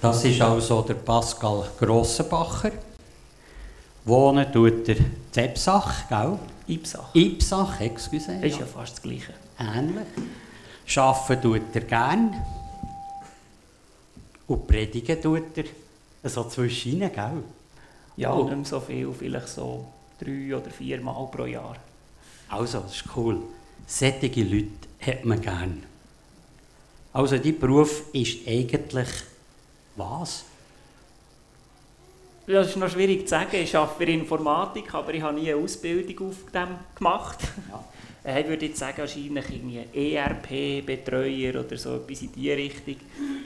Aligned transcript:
Das 0.00 0.24
ist 0.24 0.40
also 0.40 0.82
der 0.82 0.94
Pascal 0.94 1.68
Grossenbacher. 1.78 2.70
Wohnen 4.04 4.50
tut 4.52 4.88
er 4.88 4.96
Zepsach, 5.32 6.08
gell? 6.08 6.38
Ipsach. 6.68 7.14
Ipsach, 7.14 7.80
excuse. 7.80 8.32
Das 8.40 8.52
ist 8.52 8.60
ja 8.60 8.66
fast 8.66 8.94
das 8.94 9.02
Gleiche. 9.02 9.34
Ähnlich. 9.58 10.06
Arbeiten 10.96 11.42
tut 11.42 11.62
er 11.74 11.80
gern. 11.80 12.34
Und 14.46 14.66
predigen 14.66 15.20
tut 15.20 15.58
er 16.22 16.30
so 16.30 16.44
zwischen 16.44 17.00
gell? 17.00 17.42
Ja, 18.16 18.32
Oh. 18.32 18.48
nicht 18.48 18.66
so 18.68 18.80
viel, 18.80 19.12
vielleicht 19.12 19.48
so 19.48 19.84
drei 20.20 20.56
oder 20.56 20.70
vier 20.70 21.00
Mal 21.00 21.26
pro 21.30 21.44
Jahr. 21.44 21.76
Also, 22.48 22.80
das 22.80 22.96
ist 22.96 23.04
cool. 23.16 23.38
Sättige 23.86 24.42
Leute 24.42 24.68
hat 25.00 25.24
man 25.24 25.40
gern. 25.40 25.82
Also, 27.12 27.36
dein 27.38 27.58
Beruf 27.58 28.02
ist 28.12 28.46
eigentlich 28.46 29.08
was? 29.98 30.44
Das 32.46 32.68
ist 32.68 32.76
noch 32.76 32.88
schwierig 32.88 33.22
zu 33.24 33.28
sagen. 33.28 33.56
Ich 33.56 33.76
arbeite 33.76 33.98
für 33.98 34.10
Informatik, 34.10 34.94
aber 34.94 35.12
ich 35.12 35.22
habe 35.22 35.38
nie 35.38 35.52
eine 35.52 35.62
Ausbildung 35.62 36.28
auf 36.30 36.36
dem 36.52 36.68
gemacht. 36.94 37.38
Ja. 37.70 37.84
Äh, 38.24 38.40
Ich 38.40 38.48
würde 38.48 38.66
jetzt 38.66 38.78
sagen, 38.80 38.98
wahrscheinlich 38.98 39.44
irgendwie 39.48 40.14
ERP-Betreuer 40.16 41.60
oder 41.64 41.76
so 41.78 41.94
etwas 41.94 42.20
in 42.22 42.32
diese 42.32 42.56
Richtung. 42.56 42.96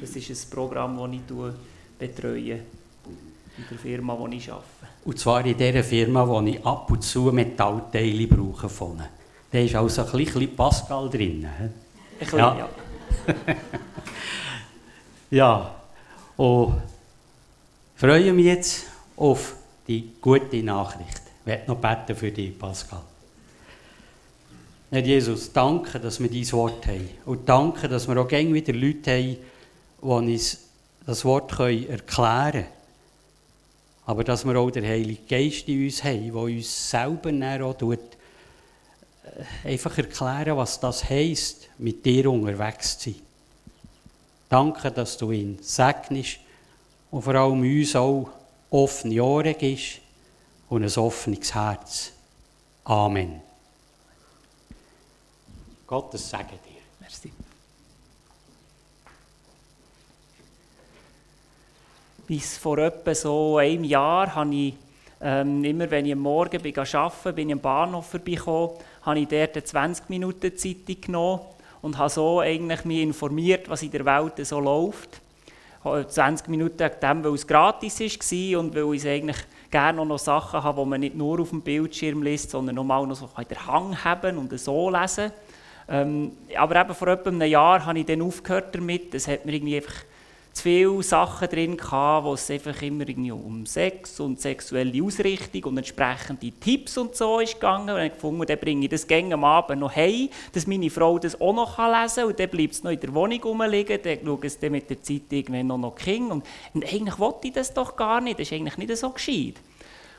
Das 0.01 0.11
ist 0.17 0.31
ein 0.31 0.51
Programm, 0.51 0.97
das 0.97 1.13
ich 1.13 1.99
betreue 1.99 2.53
in 2.55 3.65
der 3.71 3.79
Firma, 3.79 4.19
wo 4.19 4.27
ich 4.29 4.51
arbeite. 4.51 4.67
Und 5.05 5.19
zwar 5.19 5.45
in 5.45 5.59
der 5.59 5.85
Firma, 5.85 6.27
wo 6.27 6.41
ich 6.41 6.65
ab 6.65 6.91
und 6.91 7.03
zu 7.03 7.31
Metallteile 7.33 8.27
brauche. 8.27 8.69
Von. 8.69 9.03
Da 9.51 9.59
ist 9.59 9.75
also 9.75 10.05
ein 10.05 10.13
bisschen 10.13 10.57
Pascal 10.57 11.11
drin. 11.11 11.45
Ein 11.47 11.73
bisschen, 12.19 12.39
Ja. 12.39 12.57
ja. 12.57 12.69
Ja, 15.31 15.82
und 16.43 16.83
freue 17.95 18.33
mich 18.33 18.47
jetzt 18.47 18.87
auf 19.17 19.55
die 19.87 20.11
gute 20.21 20.61
Nachricht. 20.61 21.23
Ich 21.41 21.47
werde 21.47 21.71
noch 21.71 21.77
beten 21.77 22.17
für 22.17 22.33
dich, 22.33 22.59
Pascal. 22.59 23.03
Herr 24.91 25.05
Jesus, 25.05 25.53
danke, 25.53 26.01
dass 26.01 26.19
wir 26.19 26.29
dein 26.29 26.51
Wort 26.51 26.85
haben. 26.89 27.09
Und 27.27 27.49
danke, 27.49 27.89
dass 27.89 28.09
wir 28.09 28.21
auch 28.21 28.27
gerne 28.27 28.53
wieder 28.53 28.73
Leute 28.73 29.13
haben, 29.13 29.37
die 30.03 30.33
uns 30.33 30.59
das 31.07 31.25
Wort 31.25 31.53
erklären 31.61 32.07
können. 32.07 32.67
Aber 34.07 34.25
dass 34.25 34.45
wir 34.45 34.57
auch 34.57 34.73
den 34.73 34.85
Heiligen 34.85 35.25
Geist 35.29 35.69
in 35.69 35.85
uns 35.85 36.03
haben, 36.03 36.25
der 36.25 36.35
uns 36.35 36.91
selber 36.91 37.65
auch 37.65 37.79
tut, 37.79 38.01
äh, 39.65 39.69
einfach 39.69 39.97
erklären, 39.97 40.57
was 40.57 40.81
das 40.81 41.09
heisst, 41.09 41.69
mit 41.79 42.05
dir 42.05 42.29
unterwegs 42.29 42.99
zu 42.99 43.11
sein. 43.11 43.32
Danke, 44.53 44.91
dass 44.91 45.17
du 45.17 45.31
ihn 45.31 45.57
segnest 45.63 46.39
und 47.11 47.23
vor 47.23 47.35
allem 47.37 47.63
uns 47.63 47.97
auch 47.97 48.29
offene 48.69 49.25
Ohren 49.25 49.57
gibst 49.57 50.03
und 50.69 50.85
ein 50.85 51.03
offenes 51.03 51.55
Herz. 51.55 52.13
Amen. 52.85 53.41
Gottes 55.87 56.29
Segen 56.29 56.51
dir. 56.51 56.83
Merci. 57.01 57.33
Bis 62.27 62.59
vor 62.59 62.77
etwa 62.77 63.15
so 63.15 63.57
einem 63.57 63.85
Jahr 63.85 64.35
habe 64.35 64.55
ich, 64.55 64.75
ähm, 65.23 65.65
immer 65.65 65.91
wenn 65.91 66.05
ich 66.05 66.13
am 66.13 66.19
Morgen 66.19 66.61
bin 66.61 66.79
arbeiten 66.79 67.35
bin 67.35 67.49
ich 67.49 67.55
am 67.55 67.61
Bahnhof 67.61 68.05
vorbeigekommen, 68.07 68.77
habe 69.01 69.19
ich 69.19 69.29
dort 69.29 69.57
eine 69.57 69.65
20 69.65 70.11
Minuten 70.11 70.55
Zeitung 70.59 71.01
genommen 71.01 71.41
und 71.83 71.99
habe 71.99 72.09
so 72.09 72.41
eigentlich 72.41 72.85
mich 72.85 73.03
informiert, 73.03 73.69
was 73.69 73.83
in 73.83 73.91
der 73.91 74.05
Welt 74.05 74.47
so 74.47 74.61
läuft. 74.61 75.21
Ich 75.81 75.85
habe 75.85 76.07
20 76.07 76.49
Minuten 76.49 76.79
wegen 76.79 77.01
dem, 77.03 77.25
weil 77.25 77.35
es 77.35 77.47
gratis 77.47 78.01
war 78.01 78.61
und 78.61 78.75
weil 78.75 78.95
ich 78.95 79.07
eigentlich 79.07 79.37
gerne 79.71 80.01
auch 80.01 80.05
noch 80.05 80.19
Sachen 80.19 80.63
habe, 80.63 80.81
die 80.81 80.89
man 80.89 81.01
nicht 81.01 81.17
nur 81.17 81.41
auf 81.41 81.51
dem 81.51 81.61
Bildschirm 81.61 82.23
liest, 82.23 82.51
sondern 82.51 82.77
noch 82.77 82.85
mal 82.85 83.05
noch 83.05 83.17
so 83.17 83.29
in 83.37 83.49
der 83.49 83.67
Hang 83.67 84.05
haben 84.05 84.39
und 84.39 84.59
so 84.59 84.89
lesen. 84.91 85.33
Ähm, 85.89 86.33
aber 86.57 86.81
eben 86.81 86.95
vor 86.95 87.09
etwa 87.09 87.31
einem 87.31 87.43
Jahr 87.43 87.85
habe 87.85 87.99
ich 87.99 88.07
dann 88.07 88.23
aufgehört 88.23 88.75
damit. 88.75 89.13
Es 89.15 89.27
hat 89.27 89.45
mir 89.45 89.55
irgendwie 89.55 89.77
einfach 89.77 90.05
zu 90.53 90.63
viele 90.65 91.03
Sachen 91.03 91.49
drin 91.49 91.77
gehabt, 91.77 92.27
wo 92.27 92.35
es 92.35 92.51
einfach 92.51 92.81
immer 92.83 93.09
irgendwie 93.09 93.33
um 93.33 93.65
Sex 93.65 94.21
und 94.21 94.41
sexuelle 94.41 95.03
Ausrichtung 95.03 95.65
und 95.65 95.79
entsprechende 95.79 96.51
Tipps 96.53 96.99
und 96.99 97.17
so 97.17 97.41
ist 97.41 97.55
gegangen. 97.55 97.89
Und 97.89 97.97
habe 97.97 98.11
gefunden, 98.11 98.45
dann 98.47 98.59
bringe 98.59 98.85
ich 98.85 98.91
das 98.91 99.07
gerne 99.07 99.35
am 99.35 99.45
Abend 99.45 99.81
noch 99.81 99.95
heim, 99.95 100.29
dass 100.53 100.67
meine 100.67 100.91
Frau 100.91 101.19
das 101.19 101.41
auch 101.41 101.55
noch 101.55 101.79
lesen 101.79 102.15
kann 102.17 102.25
und 102.27 102.39
dann 102.39 102.49
bleibt 102.51 102.73
es 102.75 102.83
noch 102.83 102.91
in 102.91 103.01
der 103.01 103.15
Wohnung 103.15 103.43
rumliegen, 103.43 103.99
dann 104.03 104.19
schaue 104.25 104.39
ich 104.39 104.45
es 104.45 104.59
dann 104.59 104.73
mit 104.73 104.91
der 104.91 105.01
Zeit 105.03 105.23
irgendwann 105.31 105.67
noch 105.69 105.79
noch 105.79 105.95
King 105.95 106.31
und, 106.31 106.45
und 106.75 106.85
eigentlich 106.85 107.19
wollte 107.19 107.49
ich 107.49 107.55
das 107.55 107.73
doch 107.73 107.97
gar 107.97 108.21
nicht, 108.21 108.39
das 108.39 108.49
ist 108.49 108.53
eigentlich 108.53 108.77
nicht 108.77 108.97
so 108.97 109.11
gescheit. 109.11 109.55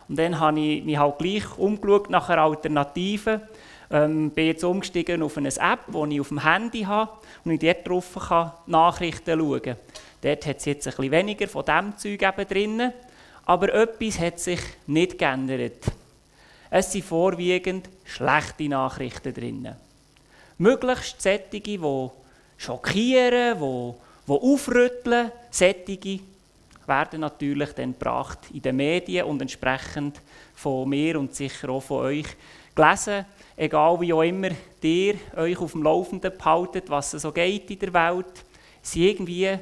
Und 0.07 0.17
dann 0.17 0.39
habe 0.39 0.59
ich 0.59 0.83
mich 0.83 0.97
halt 0.97 1.17
gleich 1.19 1.57
umgeschaut 1.57 2.09
nach 2.09 2.29
einer 2.29 2.41
Alternative. 2.41 3.47
Ähm, 3.91 4.31
bin 4.31 4.47
jetzt 4.47 4.63
umgestiegen 4.63 5.21
auf 5.21 5.37
eine 5.37 5.49
App, 5.49 5.79
die 5.87 6.15
ich 6.15 6.21
auf 6.21 6.29
dem 6.29 6.43
Handy 6.43 6.81
habe 6.81 7.11
und 7.45 7.51
ich 7.51 7.59
dort 7.59 7.87
drauf 7.87 8.27
kann 8.27 8.51
Nachrichten 8.65 9.39
schauen 9.39 9.61
kann. 9.61 9.77
Dort 10.23 10.45
hat 10.45 10.57
es 10.57 10.65
jetzt 10.65 10.87
ein 10.87 10.91
bisschen 10.95 11.11
weniger 11.11 11.47
von 11.49 11.65
diesem 11.65 11.97
Zeug 11.97 12.47
drin, 12.47 12.93
aber 13.45 13.73
etwas 13.73 14.19
hat 14.19 14.39
sich 14.39 14.61
nicht 14.87 15.17
geändert. 15.17 15.83
Es 16.69 16.93
sind 16.93 17.03
vorwiegend 17.03 17.89
schlechte 18.05 18.69
Nachrichten 18.69 19.33
drin. 19.33 19.75
Möglichst 20.57 21.21
sättige, 21.21 21.77
die 21.77 22.09
schockieren, 22.55 23.59
die, 23.59 23.93
die 24.27 24.31
aufrütteln, 24.31 25.31
sättige 25.51 26.19
werden 26.87 27.19
natürlich 27.19 27.73
dann 27.73 27.91
gebracht 27.91 28.39
in 28.53 28.61
den 28.61 28.77
Medien 28.77 29.25
und 29.25 29.41
entsprechend 29.41 30.21
von 30.55 30.87
mir 30.87 31.19
und 31.19 31.35
sicher 31.35 31.69
auch 31.69 31.83
von 31.83 32.05
euch 32.05 32.27
gelesen. 32.73 33.25
Egal 33.57 33.99
wie 33.99 34.13
auch 34.13 34.21
immer 34.21 34.49
ihr 34.81 35.15
euch 35.35 35.57
auf 35.57 35.73
dem 35.73 35.83
Laufenden 35.83 36.31
behaltet, 36.37 36.89
was 36.89 37.11
so 37.11 37.31
geht 37.31 37.69
in 37.69 37.79
der 37.79 37.93
Welt, 37.93 38.45
sind 38.81 39.03
irgendwie 39.03 39.57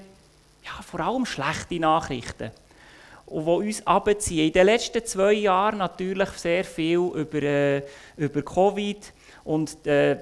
ja, 0.63 0.81
vor 0.81 0.99
allem 0.99 1.25
schlechte 1.25 1.79
Nachrichten. 1.79 2.51
Und 3.25 3.45
die 3.45 3.67
uns 3.69 3.87
abziehen. 3.87 4.47
In 4.47 4.53
den 4.53 4.65
letzten 4.65 5.05
zwei 5.05 5.33
Jahren 5.33 5.77
natürlich 5.77 6.29
sehr 6.29 6.63
viel 6.63 6.97
über, 6.97 7.41
äh, 7.41 7.83
über 8.17 8.41
Covid 8.41 9.13
und 9.43 9.85
äh, 9.87 10.17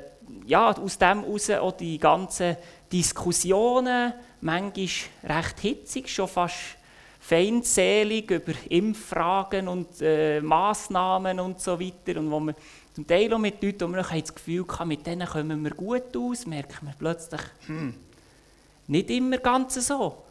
ja, 0.45 0.71
aus 0.71 0.97
dem 0.97 1.23
heraus 1.23 1.49
auch 1.49 1.71
die 1.71 1.97
ganzen 1.97 2.55
Diskussionen, 2.91 4.13
manchmal 4.41 4.87
recht 5.23 5.59
hitzig, 5.59 6.09
schon 6.09 6.27
fast 6.27 6.77
feindselig 7.19 8.31
über 8.31 8.53
Impffragen 8.69 9.67
und 9.67 10.01
äh, 10.01 10.39
Massnahmen 10.41 11.39
und 11.39 11.59
so 11.59 11.79
weiter. 11.79 12.19
Und 12.19 12.31
wo 12.31 12.39
wir 12.39 12.55
zum 12.93 13.05
Teil 13.05 13.33
auch 13.33 13.39
mit 13.39 13.61
Leuten, 13.61 13.89
wo 13.89 13.95
wir 13.95 14.03
das 14.03 14.33
Gefühl 14.33 14.65
hatten, 14.67 14.87
mit 14.87 15.05
denen 15.05 15.27
kommen 15.27 15.63
wir 15.63 15.71
gut 15.71 16.15
aus, 16.15 16.45
merken 16.45 16.87
wir 16.87 16.93
plötzlich, 16.97 17.41
hm, 17.67 17.93
nicht 18.87 19.09
immer 19.09 19.37
ganz 19.37 19.75
so. 19.75 20.23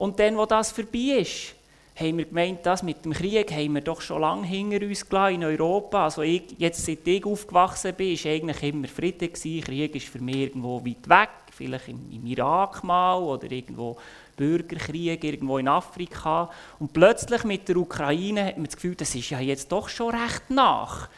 Und 0.00 0.18
dann, 0.18 0.34
wo 0.38 0.46
das 0.46 0.72
vorbei 0.72 1.18
ist, 1.20 1.54
haben 1.94 2.16
wir 2.16 2.24
gemeint, 2.24 2.64
das 2.64 2.82
mit 2.82 3.04
dem 3.04 3.12
Krieg 3.12 3.52
haben 3.52 3.74
wir 3.74 3.82
doch 3.82 4.00
schon 4.00 4.22
lange 4.22 4.46
hinter 4.46 4.86
uns 4.86 5.06
gelassen 5.06 5.34
in 5.34 5.44
Europa. 5.44 6.04
Also 6.04 6.22
ich, 6.22 6.54
jetzt, 6.56 6.86
seit 6.86 7.06
ich 7.06 7.22
aufgewachsen 7.26 7.92
bin, 7.94 8.16
war 8.16 8.32
eigentlich 8.32 8.62
immer 8.62 8.88
Frieden. 8.88 9.30
Gewesen. 9.30 9.60
Krieg 9.60 9.94
ist 9.94 10.08
für 10.08 10.20
mich 10.20 10.36
irgendwo 10.36 10.82
weit 10.82 11.06
weg, 11.06 11.28
vielleicht 11.54 11.88
im, 11.88 12.00
im 12.10 12.24
Irak 12.24 12.82
mal 12.82 13.18
oder 13.18 13.52
irgendwo 13.52 13.98
Bürgerkrieg 14.38 15.22
irgendwo 15.22 15.58
in 15.58 15.68
Afrika. 15.68 16.48
Und 16.78 16.94
plötzlich 16.94 17.44
mit 17.44 17.68
der 17.68 17.76
Ukraine 17.76 18.46
hat 18.46 18.56
man 18.56 18.64
das 18.64 18.76
Gefühl, 18.76 18.94
das 18.94 19.14
ist 19.14 19.28
ja 19.28 19.40
jetzt 19.40 19.70
doch 19.70 19.90
schon 19.90 20.14
recht 20.14 20.48
nach. 20.48 21.10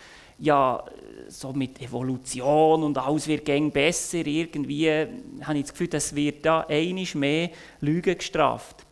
Ja, 0.43 0.83
so 1.29 1.53
mit 1.53 1.81
Evolution 1.81 2.83
und 2.83 2.99
alles 2.99 3.29
wird 3.29 3.45
besser. 3.73 4.27
Irgendwie 4.27 4.91
habe 4.91 5.59
ich 5.59 5.63
das 5.63 5.71
Gefühl, 5.71 5.87
das 5.89 6.15
wird 6.15 6.45
da 6.45 6.63
einiges 6.63 7.15
mehr 7.15 7.51
Lügen 7.81 8.19
gestraft. 8.19 8.85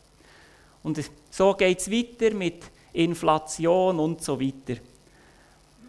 Und 0.81 0.97
so 1.29 1.53
geht 1.53 1.79
es 1.79 1.91
weiter 1.91 2.33
mit 2.33 2.63
Inflation 2.93 3.99
und 3.99 4.23
so 4.23 4.39
weiter. 4.39 4.79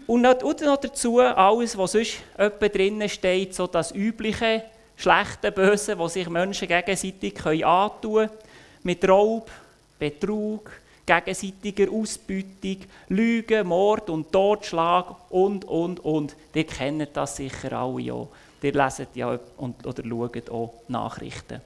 Und 0.08 0.22
noch, 0.22 0.36
dazu 0.76 1.20
alles, 1.20 1.78
was 1.78 1.92
sonst 1.92 2.16
etwa 2.36 2.68
drinnen 2.68 3.08
steht, 3.08 3.54
so 3.54 3.68
das 3.68 3.94
übliche, 3.94 4.64
schlechte, 4.96 5.52
böse, 5.52 5.96
was 5.96 6.14
sich 6.14 6.28
Menschen 6.28 6.66
gegenseitig 6.66 7.64
antun 7.64 8.26
können, 8.26 8.38
mit 8.82 9.08
Raub, 9.08 9.48
Betrug, 9.98 10.70
gegenseitiger 11.06 11.90
Ausbeutung, 11.90 12.78
Lügen, 13.08 13.66
Mord 13.66 14.10
und 14.10 14.32
Totschlag 14.32 15.16
und, 15.30 15.64
und, 15.64 16.00
und. 16.00 16.36
Ihr 16.54 16.66
kennt 16.66 17.16
das 17.16 17.36
sicher 17.36 17.72
alle 17.72 18.00
ja. 18.00 18.26
Ihr 18.62 18.72
leset 18.72 19.08
ja 19.14 19.38
und, 19.56 19.84
oder 19.86 20.02
schaut 20.04 20.50
auch 20.50 20.74
Nachrichten. 20.88 21.60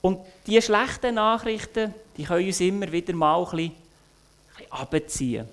Und 0.00 0.20
diese 0.46 0.62
schlechten 0.62 1.16
Nachrichten, 1.16 1.94
die 2.16 2.24
können 2.24 2.46
uns 2.46 2.60
immer 2.60 2.90
wieder 2.90 3.12
mal 3.12 3.44
ein 3.44 3.50
bisschen, 3.50 3.72
ein 4.70 4.86
bisschen 4.86 5.02
abziehen. 5.02 5.48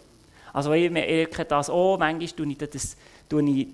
Also 0.54 0.72
ich 0.74 0.90
merke 0.90 1.44
das 1.46 1.70
auch, 1.70 1.98
manchmal 1.98 2.30
tue 2.30 2.48
ich, 2.48 2.58
das, 2.58 2.96
tue 3.28 3.50
ich 3.50 3.68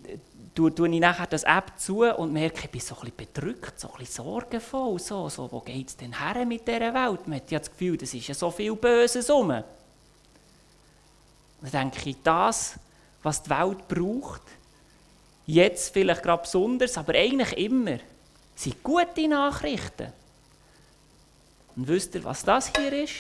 tue, 0.54 0.74
tue 0.74 0.90
ich 0.90 1.00
nachher 1.00 1.28
das 1.28 1.44
App 1.44 1.74
zu 1.78 2.04
und 2.04 2.34
merke, 2.34 2.66
ich 2.66 2.70
bin 2.70 2.82
so 2.82 2.96
ein 3.02 3.12
bedrückt, 3.16 3.80
so 3.80 3.92
ein 3.98 4.06
sorgenvoll. 4.06 5.00
So, 5.00 5.30
so, 5.30 5.52
wo 5.52 5.60
geht 5.60 5.90
es 5.90 5.98
denn 5.98 6.20
her 6.20 6.46
mit 6.46 6.68
dieser 6.68 6.94
Welt? 6.94 7.28
Man 7.28 7.38
hat 7.38 7.52
ja 7.52 7.60
das 7.60 7.72
Gefühl, 7.72 7.98
das 7.98 8.14
ist 8.14 8.28
ja 8.28 8.34
so 8.34 8.52
viel 8.52 8.76
Böses 8.76 9.30
rum. 9.30 9.50
Und 9.50 9.64
dann 11.74 11.92
denke 11.92 12.10
ich, 12.10 12.18
das, 12.24 12.76
was 13.22 13.42
die 13.42 13.50
Welt 13.50 13.88
braucht, 13.88 14.42
jetzt 15.46 15.94
vielleicht 15.94 16.24
gerade 16.24 16.44
besonders, 16.44 16.98
aber 16.98 17.14
eigentlich 17.14 17.58
immer, 17.58 18.00
sind 18.56 18.84
gute 18.84 19.28
Nachrichten. 19.28 20.12
Und 21.76 21.88
wisst 21.88 22.16
ihr, 22.16 22.24
was 22.24 22.44
das 22.44 22.72
hier 22.76 22.94
ist? 23.04 23.14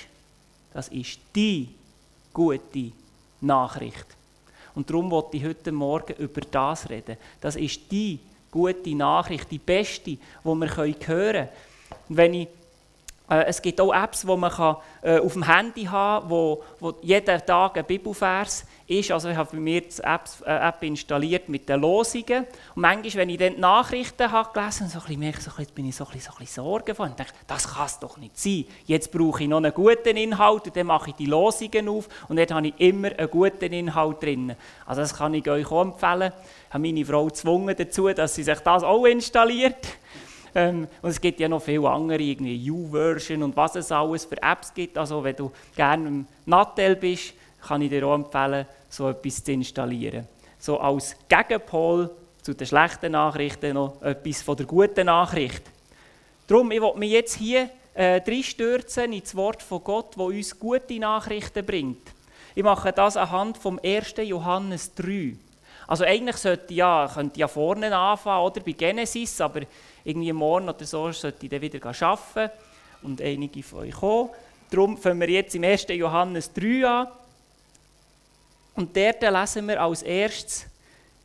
Das 0.73 0.87
ist 0.89 1.19
die 1.35 1.69
gute 2.31 2.91
Nachricht. 3.41 4.05
Und 4.75 4.89
darum 4.89 5.11
wollte 5.11 5.37
ich 5.37 5.45
heute 5.45 5.71
Morgen 5.71 6.13
über 6.13 6.41
das 6.41 6.89
reden. 6.89 7.17
Das 7.39 7.55
ist 7.55 7.91
die 7.91 8.19
gute 8.49 8.95
Nachricht, 8.95 9.49
die 9.51 9.59
beste, 9.59 10.11
die 10.11 10.19
wir 10.43 10.77
hören 10.77 10.99
können. 10.99 11.49
Wenn 12.09 12.33
ich 12.33 12.47
äh, 13.29 13.45
es 13.45 13.61
gibt 13.61 13.79
auch 13.79 13.93
Apps, 13.93 14.21
die 14.21 14.35
man 14.35 14.51
kann, 14.51 14.77
äh, 15.01 15.19
auf 15.19 15.33
dem 15.33 15.43
Handy 15.43 15.85
haben 15.85 16.21
kann, 16.21 16.29
wo, 16.29 16.63
wo 16.79 16.93
jeden 17.01 17.45
Tag 17.45 17.77
ein 17.77 17.85
Bibelvers 17.85 18.65
ist. 18.87 19.11
Also 19.11 19.29
ich 19.29 19.37
habe 19.37 19.49
bei 19.51 19.59
mir 19.59 19.81
die 19.81 20.01
App, 20.01 20.29
äh, 20.45 20.67
App 20.67 20.83
installiert 20.83 21.49
mit 21.49 21.67
den 21.69 21.81
Losungen. 21.81 22.45
Und 22.75 22.81
manchmal, 22.81 23.21
wenn 23.21 23.29
ich 23.29 23.37
dann 23.37 23.55
die 23.55 23.61
Nachrichten 23.61 24.31
habe 24.31 24.49
gelesen 24.53 24.93
habe, 24.93 25.07
so 25.07 25.17
merke 25.17 25.39
ich, 25.39 25.43
so 25.43 25.51
jetzt 25.57 25.75
bin 25.75 25.87
ich 25.87 25.95
so 25.95 26.05
ein 26.05 26.11
bisschen, 26.11 26.31
so 26.31 26.37
ein 26.37 26.39
bisschen 26.39 26.63
Sorgen 26.63 26.95
von. 26.95 27.09
Und 27.09 27.19
denke, 27.19 27.33
das 27.47 27.73
kann 27.73 27.85
es 27.85 27.99
doch 27.99 28.17
nicht 28.17 28.37
sein. 28.37 28.65
Jetzt 28.85 29.11
brauche 29.11 29.43
ich 29.43 29.49
noch 29.49 29.57
einen 29.57 29.73
guten 29.73 30.17
Inhalt 30.17 30.65
und 30.65 30.75
dann 30.75 30.87
mache 30.87 31.11
ich 31.11 31.15
die 31.15 31.25
Losungen 31.25 31.89
auf 31.89 32.07
und 32.27 32.37
dort 32.37 32.51
habe 32.51 32.67
ich 32.67 32.73
immer 32.79 33.11
einen 33.17 33.29
guten 33.29 33.71
Inhalt 33.73 34.21
drin. 34.21 34.55
Also 34.85 35.01
das 35.01 35.15
kann 35.15 35.33
ich 35.33 35.49
euch 35.49 35.69
auch 35.71 35.81
empfehlen. 35.81 36.31
Ich 36.67 36.73
habe 36.73 36.83
meine 36.83 37.05
Frau 37.05 37.25
gezwungen 37.25 37.75
dazu, 37.77 38.09
dass 38.09 38.35
sie 38.35 38.43
sich 38.43 38.59
das 38.59 38.83
auch 38.83 39.05
installiert. 39.05 39.87
Ähm, 40.55 40.87
und 41.01 41.09
es 41.09 41.19
gibt 41.19 41.39
ja 41.39 41.47
noch 41.47 41.61
viele 41.61 41.89
andere, 41.89 42.21
irgendwie 42.21 42.69
U-Version 42.69 43.43
und 43.43 43.55
was 43.55 43.75
es 43.75 43.91
alles 43.91 44.25
für 44.25 44.41
Apps 44.41 44.73
gibt. 44.73 44.97
Also 44.97 45.23
wenn 45.23 45.35
du 45.35 45.51
gerne 45.75 46.07
im 46.07 46.27
Nattel 46.45 46.95
bist, 46.95 47.33
kann 47.67 47.81
ich 47.81 47.89
dir 47.89 48.05
auch 48.07 48.15
empfehlen, 48.15 48.65
so 48.89 49.09
etwas 49.09 49.43
zu 49.43 49.51
installieren. 49.51 50.27
So 50.59 50.79
als 50.79 51.15
Gegenpol 51.27 52.09
zu 52.41 52.53
den 52.53 52.67
schlechten 52.67 53.13
Nachrichten 53.13 53.73
noch 53.73 54.01
etwas 54.01 54.41
von 54.41 54.57
der 54.57 54.65
guten 54.65 55.05
Nachricht. 55.05 55.63
Darum, 56.47 56.71
ich 56.71 56.81
will 56.81 56.93
mich 56.95 57.11
jetzt 57.11 57.35
hier 57.35 57.69
äh, 57.93 58.21
reinstürzen 58.25 59.13
ins 59.13 59.35
Wort 59.35 59.61
von 59.61 59.83
Gott, 59.83 60.15
das 60.15 60.25
uns 60.25 60.59
gute 60.59 60.99
Nachrichten 60.99 61.65
bringt. 61.65 62.11
Ich 62.55 62.63
mache 62.63 62.91
das 62.91 63.17
anhand 63.17 63.57
vom 63.57 63.79
1. 63.83 64.15
Johannes 64.17 64.93
3. 64.95 65.35
Also 65.87 66.03
eigentlich 66.03 66.37
sollte 66.37 66.73
ja, 66.73 67.09
könnte 67.13 67.39
ja 67.39 67.47
vorne 67.47 67.95
anfangen, 67.95 68.45
oder, 68.45 68.61
bei 68.61 68.71
Genesis, 68.71 69.41
aber 69.41 69.61
irgendwie 70.03 70.33
morgen 70.33 70.69
oder 70.69 70.85
so 70.85 71.11
sollte 71.11 71.45
ich 71.45 71.49
dann 71.49 71.61
wieder 71.61 71.79
arbeiten 71.85 72.51
und 73.01 73.21
einige 73.21 73.63
von 73.63 73.79
euch 73.79 73.93
kommen. 73.93 74.29
Darum 74.69 74.97
fangen 74.97 75.19
wir 75.19 75.29
jetzt 75.29 75.55
im 75.55 75.63
1. 75.63 75.87
Johannes 75.89 76.51
3 76.53 76.87
an. 76.87 77.07
Und 78.75 78.95
dort 78.95 79.21
lesen 79.21 79.67
wir 79.67 79.81
als 79.81 80.01
erstes, 80.01 80.65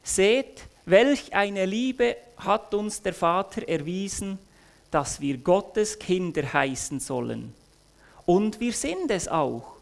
seht, 0.03 0.63
welch 0.85 1.35
eine 1.35 1.65
Liebe 1.65 2.17
hat 2.37 2.73
uns 2.75 3.03
der 3.03 3.15
Vater 3.15 3.67
erwiesen, 3.69 4.39
dass 4.91 5.21
wir 5.21 5.39
Gottes 5.39 5.99
Kinder 5.99 6.53
heißen 6.53 7.01
sollen. 7.01 7.53
Und 8.27 8.61
wir 8.61 8.73
sind 8.73 9.11
es 9.11 9.29
auch. 9.29 9.77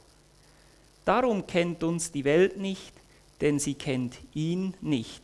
Darum 1.05 1.47
kennt 1.47 1.83
uns 1.85 2.11
die 2.11 2.25
Welt 2.25 2.57
nicht, 2.57 2.93
denn 3.41 3.59
sie 3.59 3.75
kennt 3.75 4.17
ihn 4.35 4.75
nicht. 4.81 5.23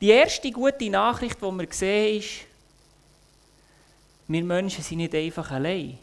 Die 0.00 0.08
erste 0.08 0.50
gute 0.50 0.88
Nachricht, 0.88 1.36
die 1.42 1.44
wir 1.44 1.68
sehen, 1.70 2.18
ist, 2.18 2.46
wir 4.28 4.44
Menschen 4.44 4.82
sind 4.82 4.98
nicht 4.98 5.14
einfach 5.14 5.50
allein. 5.50 5.98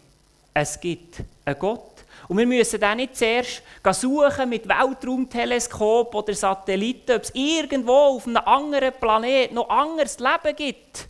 Es 0.53 0.79
gibt 0.79 1.23
einen 1.45 1.57
Gott. 1.57 1.96
Und 2.27 2.37
wir 2.37 2.45
müssen 2.45 2.79
dann 2.79 2.97
nicht 2.97 3.15
zuerst 3.15 3.61
suchen 3.91 4.49
mit 4.49 4.67
Weltraumteleskop 4.67 6.13
oder 6.13 6.33
Satelliten, 6.33 7.15
ob 7.15 7.23
es 7.23 7.31
irgendwo 7.33 7.93
auf 7.93 8.27
einem 8.27 8.37
anderen 8.37 8.93
Planeten 8.93 9.55
noch 9.55 9.69
anderes 9.69 10.19
Leben 10.19 10.55
gibt. 10.55 11.07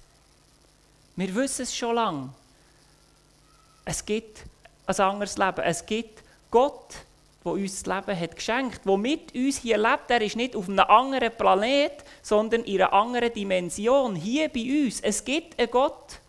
Wir 1.16 1.34
wissen 1.34 1.64
es 1.64 1.76
schon 1.76 1.96
lange. 1.96 2.30
Es 3.86 4.06
gibt 4.06 4.44
ein 4.86 5.00
anderes 5.00 5.38
Leben. 5.38 5.62
Es 5.64 5.86
gibt 5.86 6.22
Gott 6.52 6.98
der 7.48 7.54
uns 7.54 7.84
das 7.84 7.96
Leben 8.06 8.20
hat 8.20 8.36
geschenkt, 8.36 8.82
der 8.86 8.98
mit 8.98 9.34
uns 9.34 9.60
hier 9.60 9.78
lebt. 9.78 10.10
Er 10.10 10.22
ist 10.22 10.36
nicht 10.36 10.56
auf 10.56 10.68
einem 10.68 10.80
anderen 10.80 11.32
Planet, 11.32 12.04
sondern 12.22 12.64
in 12.64 12.82
einer 12.82 12.94
anderen 12.94 13.34
Dimension, 13.34 14.16
hier 14.16 14.50
bei 14.50 14.86
uns. 14.86 15.00
Es 15.00 15.24
gibt 15.24 15.58
einen 15.58 15.72
Gott. 15.72 16.20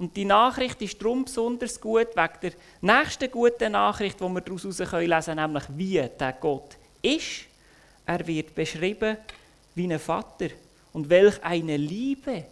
Und 0.00 0.16
die 0.16 0.24
Nachricht 0.24 0.80
ist 0.80 1.00
darum 1.00 1.24
besonders 1.24 1.78
gut, 1.78 2.08
wegen 2.16 2.40
der 2.42 2.52
nächsten 2.80 3.30
guten 3.30 3.72
Nachricht, 3.72 4.18
die 4.18 4.24
wir 4.24 4.40
daraus 4.40 4.64
lesen 4.64 4.86
können, 4.86 5.36
nämlich 5.36 5.64
wie 5.76 6.08
der 6.18 6.32
Gott 6.40 6.78
ist. 7.02 7.44
Er 8.06 8.26
wird 8.26 8.54
beschrieben 8.54 9.18
wie 9.74 9.92
ein 9.92 9.98
Vater. 9.98 10.48
Und 10.94 11.10
welch 11.10 11.44
eine 11.44 11.76
Liebe, 11.76 12.44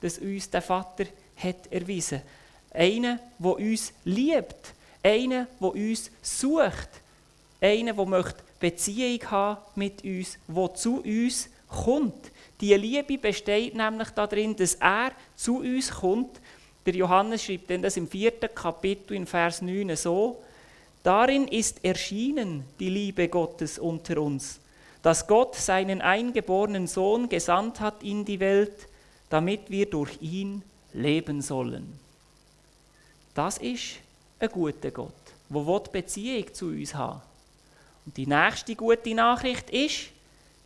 dass 0.00 0.18
uns 0.18 0.48
der 0.48 0.62
Vater 0.62 1.06
hat 1.36 1.66
erwiesen. 1.70 2.22
Einer, 2.70 3.18
der 3.38 3.56
uns 3.56 3.92
liebt 4.04 4.72
einer, 5.02 5.48
der 5.60 5.68
uns 5.68 6.12
sucht. 6.22 6.88
Einer, 7.60 7.92
der 7.92 8.06
möchte 8.06 8.42
Beziehung 8.60 9.30
haben 9.30 9.60
mit 9.74 10.04
uns, 10.04 10.38
der 10.46 10.74
zu 10.74 11.02
uns 11.02 11.48
kommt. 11.68 12.30
Die 12.60 12.74
Liebe 12.74 13.18
besteht 13.18 13.74
nämlich 13.74 14.10
darin, 14.10 14.56
dass 14.56 14.74
er 14.74 15.12
zu 15.36 15.58
uns 15.58 15.90
kommt. 15.90 16.40
Der 16.88 16.96
Johannes 16.96 17.44
schreibt 17.44 17.68
denn 17.68 17.82
das 17.82 17.98
im 17.98 18.08
vierten 18.08 18.48
Kapitel 18.54 19.12
in 19.12 19.26
Vers 19.26 19.60
9 19.60 19.94
so: 19.94 20.42
Darin 21.02 21.46
ist 21.46 21.84
erschienen 21.84 22.64
die 22.80 22.88
Liebe 22.88 23.28
Gottes 23.28 23.78
unter 23.78 24.22
uns, 24.22 24.58
dass 25.02 25.26
Gott 25.26 25.54
seinen 25.54 26.00
eingeborenen 26.00 26.86
Sohn 26.86 27.28
gesandt 27.28 27.80
hat 27.80 28.02
in 28.02 28.24
die 28.24 28.40
Welt, 28.40 28.88
damit 29.28 29.68
wir 29.68 29.84
durch 29.84 30.16
ihn 30.22 30.62
leben 30.94 31.42
sollen. 31.42 32.00
Das 33.34 33.58
ist 33.58 33.96
ein 34.40 34.48
guter 34.48 34.90
Gott, 34.90 35.12
der 35.50 35.90
Beziehung 35.92 36.54
zu 36.54 36.68
uns 36.68 36.94
haben 36.94 37.20
Und 38.06 38.16
die 38.16 38.26
nächste 38.26 38.74
gute 38.74 39.14
Nachricht 39.14 39.68
ist, 39.68 40.06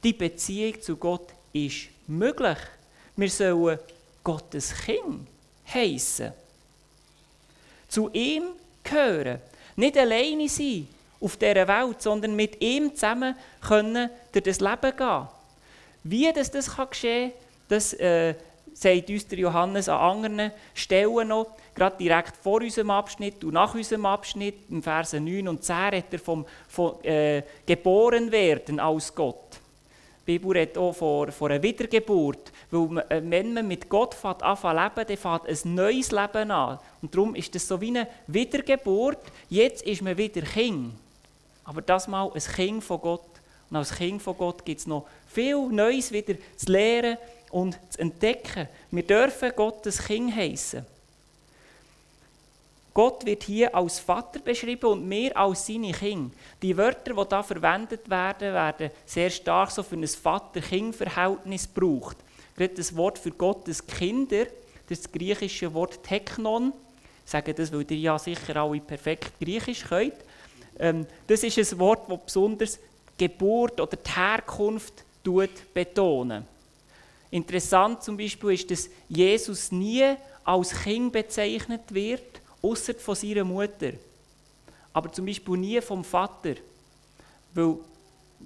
die 0.04 0.12
Beziehung 0.12 0.80
zu 0.80 0.96
Gott 0.98 1.34
ist 1.52 1.88
möglich. 2.06 2.58
Wir 3.16 3.28
sollen 3.28 3.80
Gottes 4.22 4.72
Kind 4.72 5.31
heißen. 5.72 6.32
Zu 7.88 8.10
ihm 8.12 8.44
gehören. 8.82 9.38
Nicht 9.76 9.96
alleine 9.96 10.48
sein 10.48 10.88
auf 11.20 11.36
dieser 11.36 11.68
Welt, 11.68 12.02
sondern 12.02 12.34
mit 12.34 12.60
ihm 12.60 12.94
zusammen 12.94 13.34
können 13.60 14.10
durch 14.32 14.44
das 14.44 14.60
Leben 14.60 14.96
gehen. 14.96 15.28
Wie 16.04 16.32
das, 16.32 16.50
das 16.50 16.70
geschehen 16.90 17.30
kann, 17.30 17.38
das 17.68 17.92
äh, 17.94 18.34
sagt 18.74 19.08
uns 19.08 19.26
der 19.28 19.38
Johannes 19.38 19.88
an 19.88 20.24
anderen 20.24 20.52
Stellen 20.74 21.28
noch 21.28 21.46
gerade 21.74 21.96
direkt 21.96 22.36
vor 22.36 22.60
unserem 22.60 22.90
Abschnitt 22.90 23.42
und 23.44 23.54
nach 23.54 23.74
unserem 23.74 24.06
Abschnitt, 24.06 24.70
im 24.70 24.82
Versen 24.82 25.24
9 25.24 25.48
und 25.48 25.64
10, 25.64 25.76
redet 25.76 26.12
er 26.12 26.18
vom, 26.18 26.44
vom 26.68 27.02
äh, 27.02 27.42
Geborenwerden 27.64 28.78
als 28.78 29.14
Gott. 29.14 29.60
Die 30.26 30.38
Bibel 30.38 30.52
redet 30.52 30.78
auch 30.78 30.92
von, 30.92 31.32
von 31.32 31.50
einer 31.50 31.62
Wiedergeburt, 31.62 32.51
weil 32.72 33.04
äh, 33.10 33.22
wenn 33.22 33.52
man 33.52 33.68
mit 33.68 33.88
Gott 33.88 34.16
anfängt 34.24 34.96
leben, 34.96 35.06
dann 35.06 35.16
fängt 35.18 35.64
ein 35.64 35.74
neues 35.74 36.10
Leben 36.10 36.50
an. 36.50 36.78
Und 37.02 37.14
darum 37.14 37.34
ist 37.34 37.54
das 37.54 37.68
so 37.68 37.80
wie 37.80 37.88
eine 37.88 38.08
Wiedergeburt. 38.26 39.20
Jetzt 39.50 39.82
ist 39.82 40.02
man 40.02 40.16
wieder 40.16 40.40
Kind. 40.40 40.94
Aber 41.64 41.82
das 41.82 42.08
mal 42.08 42.30
ein 42.32 42.40
Kind 42.40 42.82
von 42.82 43.00
Gott. 43.00 43.28
Und 43.70 43.76
als 43.76 43.94
Kind 43.94 44.22
von 44.22 44.36
Gott 44.36 44.64
gibt 44.64 44.80
es 44.80 44.86
noch 44.86 45.06
viel 45.26 45.68
Neues 45.68 46.12
wieder 46.12 46.34
zu 46.56 46.72
lernen 46.72 47.18
und 47.50 47.78
zu 47.90 48.00
entdecken. 48.00 48.68
Wir 48.90 49.06
dürfen 49.06 49.52
Gottes 49.54 50.02
Kind 50.04 50.34
heißen. 50.34 50.86
Gott 52.94 53.24
wird 53.24 53.44
hier 53.44 53.74
als 53.74 54.00
Vater 54.00 54.40
beschrieben 54.40 54.86
und 54.86 55.10
wir 55.10 55.34
als 55.36 55.66
seine 55.66 55.92
Kinder. 55.92 56.34
Die 56.60 56.76
Wörter, 56.76 57.14
die 57.14 57.34
hier 57.34 57.42
verwendet 57.42 58.08
werden, 58.08 58.52
werden 58.52 58.90
sehr 59.06 59.30
stark 59.30 59.70
so 59.70 59.82
für 59.82 59.96
ein 59.96 60.06
Vater-Kind-Verhältnis 60.06 61.72
gebraucht. 61.72 62.18
Gerade 62.56 62.74
das 62.74 62.94
Wort 62.96 63.18
für 63.18 63.30
Gottes 63.30 63.86
Kinder, 63.86 64.46
das, 64.88 65.10
griechische 65.10 65.72
Wort 65.72 66.02
Teknon, 66.02 66.72
ich 67.24 67.30
sage 67.30 67.54
das, 67.54 67.72
weil 67.72 67.90
ihr 67.90 67.98
ja 67.98 68.18
sicher 68.18 68.56
alle 68.56 68.80
perfekt 68.80 69.32
Griechisch 69.40 69.84
könnt. 69.84 70.14
Ähm, 70.78 71.06
das 71.26 71.42
ist 71.42 71.58
ein 71.58 71.78
Wort, 71.78 72.10
das 72.10 72.24
besonders 72.26 72.78
die 73.18 73.28
Geburt 73.28 73.80
oder 73.80 73.96
die 73.96 74.10
Herkunft 74.10 75.04
betonen. 75.72 76.44
Interessant 77.30 78.02
zum 78.02 78.16
Beispiel 78.16 78.52
ist, 78.52 78.70
dass 78.70 78.90
Jesus 79.08 79.72
nie 79.72 80.16
als 80.44 80.70
Kind 80.82 81.12
bezeichnet 81.12 81.82
wird, 81.88 82.40
außer 82.60 82.94
von 82.94 83.14
seiner 83.14 83.44
Mutter. 83.44 83.92
Aber 84.92 85.10
zum 85.12 85.24
Beispiel 85.24 85.56
nie 85.56 85.80
vom 85.80 86.04
Vater. 86.04 86.56
Weil 87.54 87.76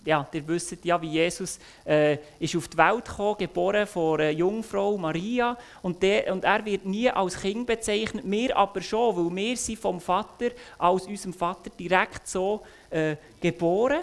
ja, 0.04 0.26
ihr 0.32 0.48
wisst 0.48 0.84
ja, 0.84 1.00
wie 1.00 1.10
Jesus 1.10 1.58
äh, 1.84 2.18
ist 2.38 2.56
auf 2.56 2.68
die 2.68 2.76
Welt 2.76 3.04
gekommen, 3.04 3.36
geboren 3.38 3.86
von 3.86 4.20
einer 4.20 4.30
Jungfrau 4.30 4.96
Maria. 4.96 5.56
Und, 5.82 6.02
der, 6.02 6.32
und 6.32 6.44
er 6.44 6.64
wird 6.64 6.84
nie 6.84 7.10
als 7.10 7.40
Kind 7.40 7.66
bezeichnet, 7.66 8.24
wir 8.24 8.56
aber 8.56 8.80
schon, 8.80 9.16
weil 9.16 9.36
wir 9.36 9.56
sind 9.56 9.78
vom 9.78 10.00
Vater, 10.00 10.50
aus 10.78 11.06
unserem 11.06 11.34
Vater 11.34 11.70
direkt 11.70 12.28
so 12.28 12.62
äh, 12.90 13.16
geboren. 13.40 14.02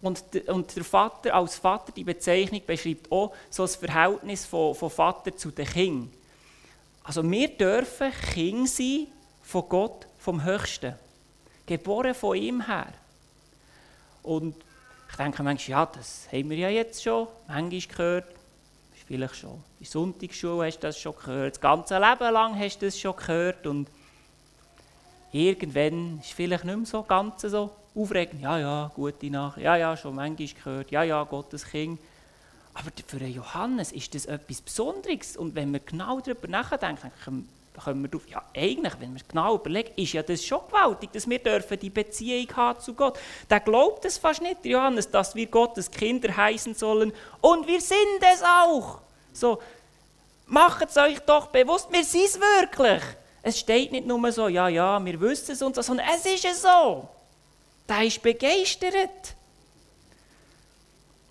Und, 0.00 0.22
und 0.46 0.76
der 0.76 0.84
Vater 0.84 1.34
als 1.34 1.56
Vater, 1.56 1.90
die 1.90 2.04
Bezeichnung 2.04 2.62
beschreibt 2.64 3.10
auch 3.10 3.34
so 3.50 3.64
das 3.64 3.74
Verhältnis 3.76 4.46
von, 4.46 4.74
von 4.74 4.90
Vater 4.90 5.36
zu 5.36 5.50
den 5.50 5.66
Kindern. 5.66 6.12
Also 7.02 7.28
wir 7.28 7.48
dürfen 7.48 8.12
Kinder 8.32 8.68
sein 8.68 9.08
von 9.42 9.68
Gott, 9.68 10.06
vom 10.18 10.44
Höchsten. 10.44 10.94
Geboren 11.66 12.14
von 12.14 12.36
ihm 12.36 12.64
her. 12.66 12.92
Und 14.22 14.54
ich 15.10 15.16
denke 15.16 15.42
manchmal, 15.42 15.70
ja, 15.70 15.86
das 15.86 16.28
haben 16.30 16.50
wir 16.50 16.56
ja 16.56 16.68
jetzt 16.68 17.02
schon, 17.02 17.28
manchmal 17.46 17.80
gehört, 17.80 18.38
vielleicht 19.08 19.36
schon. 19.36 19.54
In 19.54 19.84
der 19.84 19.86
Sonntagsschule 19.86 20.66
hast 20.66 20.78
du 20.78 20.86
das 20.86 20.98
schon 20.98 21.14
gehört, 21.16 21.54
das 21.54 21.60
ganze 21.60 21.98
Leben 21.98 22.32
lang 22.32 22.58
hast 22.58 22.78
du 22.80 22.86
das 22.86 22.98
schon 22.98 23.16
gehört 23.16 23.66
und 23.66 23.88
irgendwann 25.32 26.18
ist 26.18 26.26
es 26.26 26.32
vielleicht 26.32 26.64
nicht 26.64 26.76
mehr 26.76 26.86
so 26.86 27.02
ganz 27.02 27.42
so 27.42 27.70
aufregend. 27.94 28.42
Ja, 28.42 28.58
ja, 28.58 28.92
gute 28.94 29.30
Nachricht, 29.30 29.64
ja, 29.64 29.76
ja, 29.76 29.96
schon 29.96 30.14
manchmal 30.14 30.48
gehört, 30.48 30.90
ja, 30.90 31.02
ja, 31.02 31.24
Gottes 31.24 31.64
Kind. 31.64 31.98
Aber 32.74 32.90
für 33.06 33.24
Johannes 33.24 33.90
ist 33.92 34.14
das 34.14 34.26
etwas 34.26 34.60
Besonderes 34.60 35.36
und 35.36 35.54
wenn 35.54 35.72
wir 35.72 35.80
genau 35.80 36.20
darüber 36.20 36.46
nachdenken, 36.46 37.10
kommen 37.78 38.02
wir 38.02 38.08
drauf, 38.08 38.28
ja 38.28 38.42
eigentlich, 38.54 38.94
wenn 38.98 39.14
wir 39.14 39.22
genau 39.26 39.56
überlegen, 39.56 39.90
ist 39.96 40.12
ja 40.12 40.22
das 40.22 40.44
schon 40.44 40.60
gewaltig, 40.66 41.12
dass 41.12 41.28
wir 41.28 41.38
dürfen 41.38 41.78
die 41.78 41.90
Beziehung 41.90 42.46
haben 42.56 42.80
zu 42.80 42.94
Gott. 42.94 43.18
Der 43.48 43.60
glaubt 43.60 44.04
es 44.04 44.18
fast 44.18 44.42
nicht, 44.42 44.64
Johannes, 44.64 45.10
dass 45.10 45.34
wir 45.34 45.46
Gottes 45.46 45.90
Kinder 45.90 46.36
heißen 46.36 46.74
sollen 46.74 47.12
und 47.40 47.66
wir 47.66 47.80
sind 47.80 48.22
es 48.32 48.42
auch. 48.42 49.00
So, 49.32 49.60
macht 50.46 50.88
es 50.88 50.96
euch 50.96 51.20
doch 51.20 51.48
bewusst, 51.48 51.92
wir 51.92 52.04
sind 52.04 52.24
es 52.24 52.40
wirklich. 52.40 53.02
Es 53.42 53.58
steht 53.58 53.92
nicht 53.92 54.06
nur 54.06 54.30
so, 54.32 54.48
ja, 54.48 54.68
ja, 54.68 55.04
wir 55.04 55.20
wissen 55.20 55.52
es 55.52 55.62
und 55.62 55.74
so, 55.74 55.82
sondern 55.82 56.06
es 56.14 56.26
ist 56.26 56.44
es 56.44 56.62
so. 56.62 57.08
Der 57.88 58.02
ist 58.04 58.22
begeistert. 58.22 59.34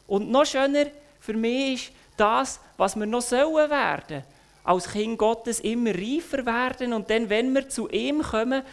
Und 0.08 0.32
noch 0.32 0.46
schöner 0.46 0.86
für 1.20 1.34
mich 1.34 1.88
ist 1.88 1.94
das, 2.16 2.60
was 2.78 2.96
wir 2.96 3.06
noch 3.06 3.22
sollen 3.22 3.70
werden 3.70 4.24
als 4.68 4.92
Kind 4.92 5.18
Gottes 5.18 5.62
immer 5.62 5.94
reifer 5.94 6.46
werden 6.46 6.92
und 6.92 7.10
dann, 7.10 7.30
wenn 7.30 7.54
wir 7.54 7.70
zu 7.70 7.88
ihm 7.90 8.22
kommen, 8.22 8.64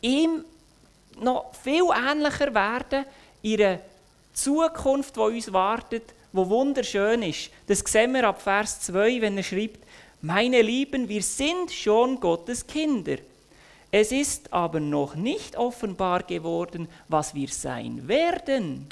ihm 0.00 0.44
noch 1.20 1.54
viel 1.54 1.84
ähnlicher 1.94 2.52
werden 2.52 3.04
einer 3.44 3.78
Zukunft, 4.32 5.14
die 5.14 5.20
uns 5.20 5.52
wartet, 5.52 6.02
wo 6.32 6.48
wunderschön 6.48 7.22
ist. 7.22 7.50
Das 7.68 7.78
sehen 7.78 8.12
wir 8.12 8.26
ab 8.26 8.42
Vers 8.42 8.80
2, 8.80 9.20
wenn 9.20 9.36
er 9.36 9.44
schreibt, 9.44 9.78
meine 10.20 10.60
Lieben, 10.62 11.08
wir 11.08 11.22
sind 11.22 11.70
schon 11.70 12.18
Gottes 12.18 12.66
Kinder. 12.66 13.18
Es 13.92 14.10
ist 14.10 14.52
aber 14.52 14.80
noch 14.80 15.14
nicht 15.14 15.56
offenbar 15.56 16.24
geworden, 16.24 16.88
was 17.08 17.34
wir 17.34 17.48
sein 17.48 18.08
werden. 18.08 18.88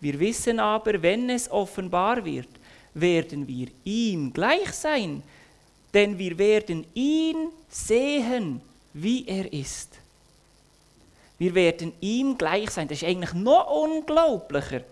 Wir 0.00 0.20
wissen 0.20 0.60
aber, 0.60 1.00
wenn 1.00 1.30
es 1.30 1.50
offenbar 1.50 2.22
wird, 2.24 2.48
werden 2.94 3.46
wir 3.46 3.68
ihm 3.84 4.32
gleich 4.32 4.72
sein, 4.72 5.22
denn 5.92 6.18
wir 6.18 6.38
werden 6.38 6.86
ihn 6.94 7.48
sehen, 7.68 8.60
wie 8.92 9.26
er 9.26 9.52
ist. 9.52 9.98
Wir 11.38 11.54
werden 11.54 11.92
ihm 12.00 12.38
gleich 12.38 12.70
sein. 12.70 12.88
Das 12.88 13.02
ist 13.02 13.08
eigentlich 13.08 13.34
noch 13.34 13.70
unglaublicher. 13.70 14.82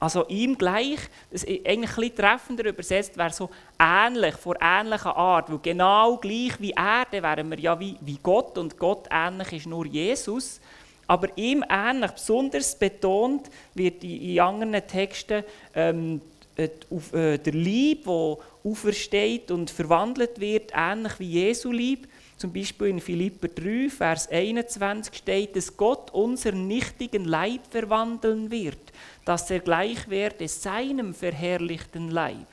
Also 0.00 0.26
ihm 0.28 0.56
gleich, 0.56 1.00
das 1.30 1.42
ist 1.42 1.66
eigentlich 1.66 1.90
ein 1.90 1.96
bisschen 1.96 2.16
treffender 2.16 2.64
übersetzt, 2.66 3.16
wäre 3.16 3.32
so 3.32 3.50
ähnlich, 3.80 4.34
vor 4.36 4.54
ähnlicher 4.60 5.16
Art. 5.16 5.50
Weil 5.50 5.58
genau 5.58 6.16
gleich 6.16 6.60
wie 6.60 6.70
er, 6.70 7.04
dann 7.10 7.22
wären 7.22 7.50
wir 7.50 7.58
ja 7.58 7.78
wie, 7.78 7.96
wie 8.00 8.18
Gott 8.22 8.58
und 8.58 8.78
Gott 8.78 9.08
ähnlich 9.10 9.52
ist 9.52 9.66
nur 9.66 9.86
Jesus. 9.86 10.60
Aber 11.08 11.28
ihm 11.36 11.64
ähnlich, 11.68 12.10
besonders 12.12 12.78
betont 12.78 13.48
wird 13.74 14.04
in 14.04 14.38
anderen 14.38 14.86
Texten 14.86 15.42
ähm, 15.74 16.16
äh, 16.16 16.16
äh, 16.16 16.37
der 16.58 17.52
Lieb, 17.52 18.04
der 18.04 18.36
aufersteht 18.64 19.50
und 19.50 19.70
verwandelt 19.70 20.40
wird, 20.40 20.72
ähnlich 20.74 21.12
wie 21.18 21.30
Jesu 21.30 21.70
Lieb. 21.70 22.08
Zum 22.36 22.52
Beispiel 22.52 22.88
in 22.88 23.00
Philipper 23.00 23.48
3, 23.48 23.88
Vers 23.90 24.28
21 24.28 25.14
steht, 25.14 25.56
dass 25.56 25.76
Gott 25.76 26.12
unseren 26.12 26.66
nichtigen 26.66 27.24
Leib 27.24 27.62
verwandeln 27.70 28.50
wird, 28.50 28.78
dass 29.24 29.50
er 29.50 29.60
gleich 29.60 30.08
werde 30.08 30.46
seinem 30.46 31.14
verherrlichten 31.14 32.10
Leib. 32.10 32.46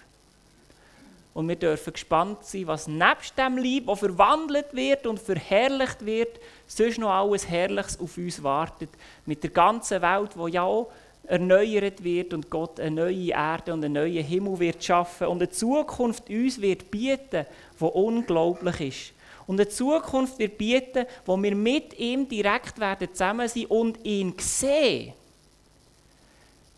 Und 1.36 1.50
wir 1.50 1.56
dürfen 1.56 1.94
gespannt 1.94 2.46
sein, 2.46 2.66
was 2.68 2.88
nebst 2.88 3.38
dem 3.38 3.58
Leib, 3.58 3.88
der 3.88 3.96
verwandelt 3.96 4.74
wird 4.74 5.06
und 5.06 5.20
verherrlicht 5.20 6.06
wird, 6.06 6.40
sonst 6.66 6.98
noch 6.98 7.12
alles 7.12 7.48
Herrliches 7.48 8.00
auf 8.00 8.18
uns 8.18 8.42
wartet. 8.42 8.90
Mit 9.26 9.44
der 9.44 9.52
ganzen 9.52 10.02
Welt, 10.02 10.32
wo 10.36 10.48
ja 10.48 10.64
auch 10.64 10.92
erneuert 11.28 12.04
wird 12.04 12.34
und 12.34 12.50
Gott 12.50 12.80
eine 12.80 12.92
neue 12.92 13.32
Erde 13.32 13.74
und 13.74 13.84
einen 13.84 13.94
neuen 13.94 14.24
Himmel 14.24 14.60
wird 14.60 14.84
schaffen 14.84 15.28
und 15.28 15.38
eine 15.42 15.50
Zukunft 15.50 16.30
uns 16.30 16.62
wird 16.62 16.90
bieten, 16.92 17.46
die 17.80 17.84
unglaublich 17.84 18.82
ist. 18.82 19.14
Und 19.48 19.60
eine 19.60 19.70
Zukunft 19.70 20.40
wird 20.40 20.58
bieten, 20.58 21.06
wo 21.26 21.38
wir 21.38 21.56
mit 21.56 21.98
ihm 22.00 22.28
direkt 22.28 22.80
werden 22.80 23.10
zusammen 23.12 23.48
sein 23.48 23.66
und 23.68 24.04
ihn 24.04 24.34
sehen. 24.40 25.14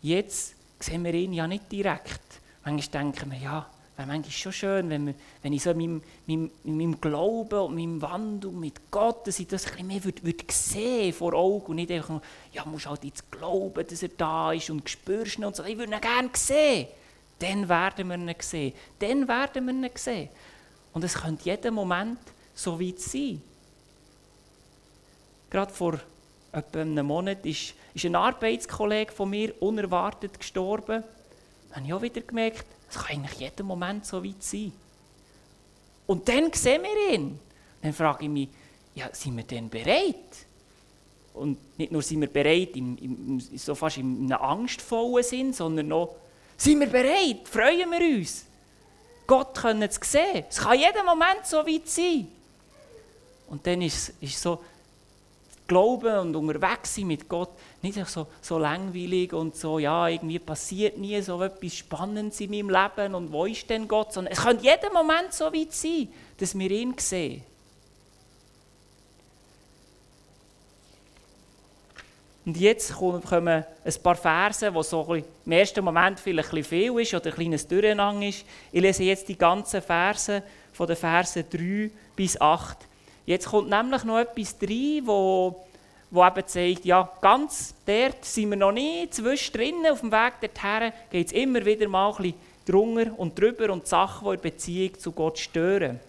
Jetzt 0.02 0.54
sehen 0.78 1.04
wir 1.04 1.14
ihn 1.14 1.32
ja 1.32 1.46
nicht 1.46 1.70
direkt. 1.72 2.40
Manchmal 2.64 3.02
denken 3.02 3.30
wir, 3.30 3.38
ja, 3.38 3.66
wäre 3.98 4.06
manchmal 4.06 4.30
schon 4.30 4.52
schön, 4.52 4.90
wenn, 4.90 5.06
wir, 5.06 5.14
wenn 5.42 5.52
ich 5.52 5.62
so 5.62 5.70
in 5.70 5.78
meinem, 5.78 6.02
meinem, 6.26 6.50
meinem 6.62 7.00
Glauben 7.00 7.58
und 7.58 7.74
meinem 7.74 8.00
Wandel 8.00 8.52
mit 8.52 8.90
Gott, 8.92 9.26
dass 9.26 9.40
ich 9.40 9.48
das 9.48 9.66
ein 9.76 9.88
mehr 9.88 10.02
würde, 10.04 10.22
würde 10.22 10.44
sehen 10.50 11.12
vor 11.12 11.34
Augen 11.34 11.66
und 11.66 11.76
nicht 11.76 11.90
einfach 11.90 12.10
nur, 12.10 12.22
ja, 12.52 12.64
musst 12.64 12.86
halt 12.86 13.02
jetzt 13.02 13.30
glauben, 13.30 13.84
dass 13.86 14.02
er 14.02 14.10
da 14.10 14.52
ist 14.52 14.70
und 14.70 14.88
spürst 14.88 15.38
ihn 15.38 15.44
und 15.44 15.56
so. 15.56 15.64
Ich 15.64 15.76
würde 15.76 15.92
ihn 15.92 16.00
gerne 16.00 16.30
sehen. 16.32 16.86
Dann 17.40 17.68
werden 17.68 18.08
wir 18.08 18.16
ihn 18.16 18.34
sehen. 18.38 18.72
Dann 19.00 19.26
werden 19.26 19.66
wir 19.66 19.72
ihn 19.72 19.90
sehen. 19.96 20.28
Und 20.92 21.02
es 21.02 21.14
könnte 21.14 21.44
jeden 21.44 21.74
Moment 21.74 22.20
so 22.54 22.80
weit 22.80 23.00
sein. 23.00 23.42
Gerade 25.50 25.72
vor 25.72 25.98
etwa 26.52 26.80
einem 26.80 27.06
Monat 27.06 27.44
ist, 27.44 27.74
ist 27.94 28.04
ein 28.04 28.14
Arbeitskollege 28.14 29.12
von 29.12 29.30
mir 29.30 29.60
unerwartet 29.60 30.38
gestorben. 30.38 31.02
Da 31.68 31.76
habe 31.76 31.86
ich 31.86 31.92
auch 31.92 32.02
wieder 32.02 32.20
gemerkt, 32.20 32.77
es 32.88 32.96
kann 32.96 33.16
eigentlich 33.16 33.40
jeden 33.40 33.66
Moment 33.66 34.06
so 34.06 34.24
weit 34.24 34.42
sein. 34.42 34.72
Und 36.06 36.28
dann 36.28 36.52
sehen 36.52 36.82
wir 36.82 37.14
ihn. 37.14 37.38
Dann 37.82 37.92
frage 37.92 38.24
ich 38.24 38.30
mich, 38.30 38.48
ja, 38.94 39.08
sind 39.12 39.36
wir 39.36 39.44
denn 39.44 39.68
bereit? 39.68 40.46
Und 41.34 41.78
nicht 41.78 41.92
nur 41.92 42.02
sind 42.02 42.20
wir 42.20 42.28
bereit, 42.28 42.74
im, 42.76 42.96
im, 42.98 43.40
so 43.40 43.74
fast 43.74 43.98
in 43.98 44.32
einem 44.32 44.42
angstvollen 44.42 45.22
Sinn, 45.22 45.52
sondern 45.52 45.88
noch, 45.88 46.16
sind 46.56 46.80
wir 46.80 46.88
bereit? 46.88 47.46
Freuen 47.46 47.90
wir 47.90 48.18
uns? 48.18 48.44
Gott 49.26 49.56
können 49.56 49.88
zu 49.90 50.00
sehen. 50.02 50.44
Es 50.48 50.56
kann 50.56 50.78
jeden 50.78 51.04
Moment 51.04 51.44
so 51.44 51.58
weit 51.58 51.86
sein. 51.86 52.26
Und 53.48 53.66
dann 53.66 53.82
ist 53.82 54.14
es 54.20 54.40
so, 54.40 54.62
Glauben 55.68 56.18
und 56.18 56.34
unterwegs 56.34 56.94
sein 56.94 57.06
mit 57.06 57.28
Gott 57.28 57.50
nicht 57.82 58.04
so, 58.08 58.26
so 58.40 58.58
langweilig 58.58 59.34
und 59.34 59.54
so, 59.54 59.78
ja, 59.78 60.08
irgendwie 60.08 60.38
passiert 60.38 60.96
nie 60.96 61.20
so 61.20 61.40
etwas 61.42 61.76
Spannendes 61.76 62.40
in 62.40 62.50
meinem 62.50 62.70
Leben 62.70 63.14
und 63.14 63.30
wo 63.30 63.44
ist 63.44 63.68
denn 63.68 63.86
Gott, 63.86 64.12
sondern 64.12 64.32
es 64.32 64.40
könnte 64.40 64.64
jeden 64.64 64.92
Moment 64.92 65.32
so 65.32 65.44
weit 65.44 65.72
sein, 65.72 66.08
dass 66.38 66.58
wir 66.58 66.70
ihn 66.70 66.94
sehen. 66.98 67.44
Und 72.48 72.56
jetzt 72.56 72.94
kommen 72.94 73.22
ein 73.84 74.02
paar 74.02 74.16
Verse, 74.16 74.72
wo 74.72 74.82
so 74.82 75.14
im 75.14 75.52
ersten 75.52 75.84
Moment 75.84 76.18
vielleicht 76.18 76.48
ein 76.48 76.62
bisschen 76.62 76.64
viel 76.64 76.98
ist 76.98 77.12
oder 77.12 77.26
ein 77.26 77.34
kleines 77.34 77.68
Durcheinander 77.68 78.26
ist. 78.26 78.46
Ich 78.72 78.80
lese 78.80 79.02
jetzt 79.02 79.28
die 79.28 79.36
ganzen 79.36 79.82
Verse 79.82 80.42
von 80.72 80.86
den 80.86 80.96
Versen 80.96 81.44
3 81.50 81.90
bis 82.16 82.40
8. 82.40 82.87
Jetzt 83.28 83.48
kommt 83.48 83.68
nämlich 83.68 84.04
noch 84.04 84.18
etwas 84.20 84.56
rein, 84.62 85.02
wo, 85.04 85.66
wo 86.10 86.26
eben 86.26 86.46
zeigt, 86.46 86.86
ja, 86.86 87.12
ganz 87.20 87.74
dort 87.84 88.24
sind 88.24 88.48
wir 88.48 88.56
noch 88.56 88.72
nie, 88.72 89.06
zwischendrin 89.10 89.86
auf 89.86 90.00
dem 90.00 90.10
Weg 90.10 90.40
dorthin 90.40 90.92
geht 91.10 91.26
es 91.26 91.32
immer 91.34 91.62
wieder 91.66 91.88
mal 91.88 92.08
ein 92.08 92.16
bisschen 92.16 92.34
drunter 92.64 93.18
und 93.18 93.38
drüber 93.38 93.70
und 93.70 93.86
Sachen, 93.86 94.28
die 94.28 94.34
in 94.34 94.40
Beziehung 94.40 94.98
zu 94.98 95.12
Gott 95.12 95.38
stören. 95.38 96.00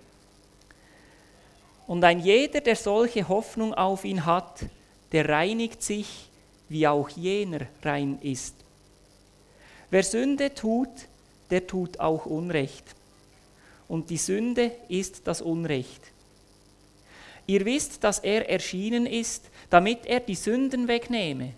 Und 1.87 2.05
ein 2.05 2.21
jeder, 2.21 2.61
der 2.61 2.77
solche 2.77 3.27
Hoffnung 3.27 3.73
auf 3.73 4.05
ihn 4.05 4.25
hat, 4.25 4.61
der 5.11 5.27
reinigt 5.27 5.83
sich, 5.83 6.29
wie 6.69 6.87
auch 6.87 7.09
jener 7.09 7.65
rein 7.83 8.17
ist. 8.21 8.55
Wer 9.89 10.03
Sünde 10.03 10.53
tut, 10.53 10.87
der 11.49 11.67
tut 11.67 11.99
auch 11.99 12.25
Unrecht. 12.25 12.85
Und 13.89 14.09
die 14.09 14.15
Sünde 14.15 14.71
ist 14.87 15.27
das 15.27 15.41
Unrecht. 15.41 16.13
Ihr 17.49 17.65
wisst, 17.65 18.03
dass 18.03 18.19
er 18.19 18.47
erschienen 18.47 19.07
ist, 19.07 19.49
damit 19.71 20.05
er 20.05 20.19
die 20.19 20.35
Sünden 20.35 20.87
wegnehme. 20.87 21.53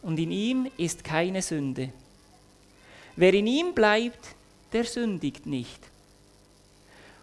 und 0.00 0.18
in 0.18 0.30
ihm 0.30 0.70
ist 0.78 1.04
keine 1.04 1.42
Sünde. 1.42 1.92
Wer 3.14 3.34
in 3.34 3.46
ihm 3.46 3.74
bleibt, 3.74 4.36
der 4.72 4.84
sündigt 4.84 5.44
nicht. 5.44 5.80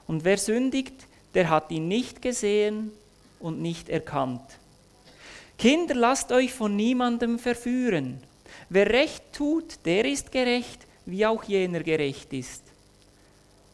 Und 0.05 0.23
wer 0.23 0.37
sündigt, 0.37 1.07
der 1.33 1.49
hat 1.49 1.71
ihn 1.71 1.87
nicht 1.87 2.21
gesehen 2.21 2.91
und 3.39 3.59
nicht 3.59 3.89
erkannt. 3.89 4.59
Kinder, 5.57 5.95
lasst 5.95 6.31
euch 6.31 6.53
von 6.53 6.75
niemandem 6.75 7.39
verführen. 7.39 8.21
Wer 8.69 8.87
Recht 8.91 9.23
tut, 9.33 9.83
der 9.85 10.05
ist 10.05 10.31
gerecht, 10.31 10.85
wie 11.07 11.25
auch 11.25 11.43
jener 11.45 11.81
gerecht 11.81 12.33
ist. 12.33 12.61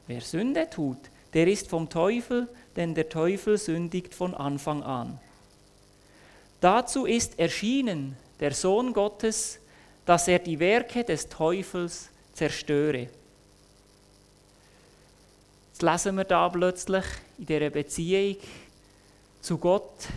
Wer 0.08 0.22
Sünde 0.22 0.70
tut, 0.70 1.00
der 1.34 1.48
ist 1.48 1.68
vom 1.68 1.90
Teufel, 1.90 2.48
denn 2.75 2.96
der 2.96 3.10
Teufel 3.10 3.58
sündigt 3.58 4.16
von 4.16 4.34
Anfang 4.34 4.84
an. 4.84 5.20
Dazu 6.60 7.06
ist 7.06 7.40
erschienen 7.40 8.16
der 8.40 8.54
Sohn 8.54 8.94
Gottes, 8.94 9.60
dass 10.06 10.28
er 10.28 10.40
die 10.40 10.60
Werke 10.60 11.04
des 11.04 11.28
Teufels 11.30 12.10
zerstöre. 12.34 13.10
Jetzt 15.70 15.82
lesen 15.82 16.16
wir 16.18 16.24
da 16.24 16.50
plötzlich 16.50 17.06
in 17.38 17.46
dieser 17.46 17.70
Beziehung 17.70 18.38
zu 19.42 19.58
Gott, 19.58 20.08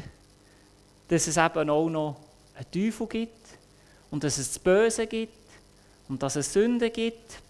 dass 1.08 1.26
es 1.26 1.36
eben 1.36 1.70
auch 1.70 1.88
noch 1.88 2.16
einen 2.54 2.70
Teufel 2.70 3.06
gibt 3.06 3.46
und 4.10 4.24
dass 4.24 4.38
es 4.38 4.48
das 4.48 4.58
Böse 4.58 5.06
gibt 5.06 5.38
und 6.08 6.22
dass 6.22 6.36
es 6.36 6.52
Sünde 6.52 6.90
gibt. 6.90 7.40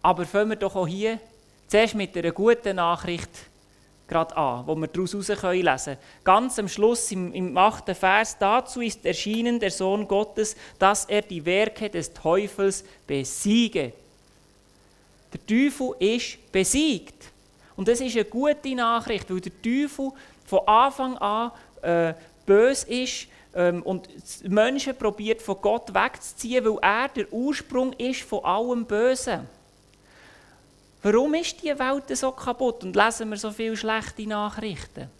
Aber 0.00 0.24
fangen 0.26 0.50
wir 0.50 0.56
doch 0.56 0.74
auch 0.74 0.86
hier 0.86 1.18
zuerst 1.72 1.94
mit 1.94 2.14
einer 2.14 2.32
guten 2.32 2.76
Nachricht 2.76 3.30
gerade 4.06 4.36
an, 4.36 4.66
wo 4.66 4.74
wir 4.74 4.88
daraus 4.88 5.14
lesen 5.14 5.36
können. 5.38 5.96
Ganz 6.22 6.58
am 6.58 6.68
Schluss 6.68 7.10
im, 7.12 7.32
im 7.32 7.56
8. 7.56 7.96
Vers, 7.96 8.36
dazu 8.38 8.82
ist 8.82 9.06
erschienen 9.06 9.58
der 9.58 9.70
Sohn 9.70 10.06
Gottes, 10.06 10.54
dass 10.78 11.06
er 11.06 11.22
die 11.22 11.42
Werke 11.46 11.88
des 11.88 12.12
Teufels 12.12 12.84
besiege. 13.06 13.94
Der 15.32 15.46
Teufel 15.46 15.94
ist 15.98 16.52
besiegt. 16.52 17.32
Und 17.74 17.88
das 17.88 18.02
ist 18.02 18.16
eine 18.16 18.26
gute 18.26 18.74
Nachricht, 18.74 19.30
weil 19.30 19.40
der 19.40 19.62
Teufel 19.62 20.10
von 20.44 20.68
Anfang 20.68 21.16
an 21.16 21.52
äh, 21.80 22.12
böse 22.44 22.86
ist 22.86 23.28
ähm, 23.54 23.82
und 23.82 24.10
Menschen 24.46 24.94
probiert 24.94 25.40
von 25.40 25.56
Gott 25.62 25.94
wegzuziehen, 25.94 26.66
weil 26.66 26.78
er 26.82 27.08
der 27.08 27.32
Ursprung 27.32 27.94
ist 27.94 28.20
von 28.20 28.44
allem 28.44 28.84
Bösen. 28.84 29.48
Warum 31.02 31.34
ist 31.34 31.60
die 31.60 31.76
Welt 31.76 32.16
so 32.16 32.30
kaputt 32.30 32.84
und 32.84 32.94
lesen 32.94 33.30
wir 33.30 33.36
so 33.36 33.50
viele 33.50 33.76
schlechte 33.76 34.26
Nachrichten? 34.26 35.10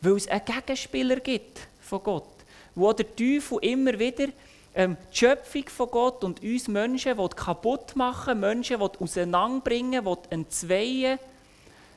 Weil 0.00 0.16
es 0.16 0.28
einen 0.28 0.44
Gegenspieler 0.44 1.16
gibt 1.16 1.66
von 1.80 2.02
Gott, 2.02 2.28
wo 2.76 2.92
der 2.92 3.16
Teufel 3.16 3.58
immer 3.62 3.98
wieder 3.98 4.28
ähm, 4.72 4.96
die 5.12 5.16
Schöpfung 5.16 5.68
von 5.68 5.90
Gott 5.90 6.22
und 6.22 6.40
uns 6.42 6.68
Menschen 6.68 7.18
will 7.18 7.28
kaputt 7.28 7.96
machen, 7.96 8.38
Menschen 8.38 8.78
will 8.78 8.90
auseinanderbringen, 9.00 10.04
will 10.04 10.18
entzweien. 10.30 11.18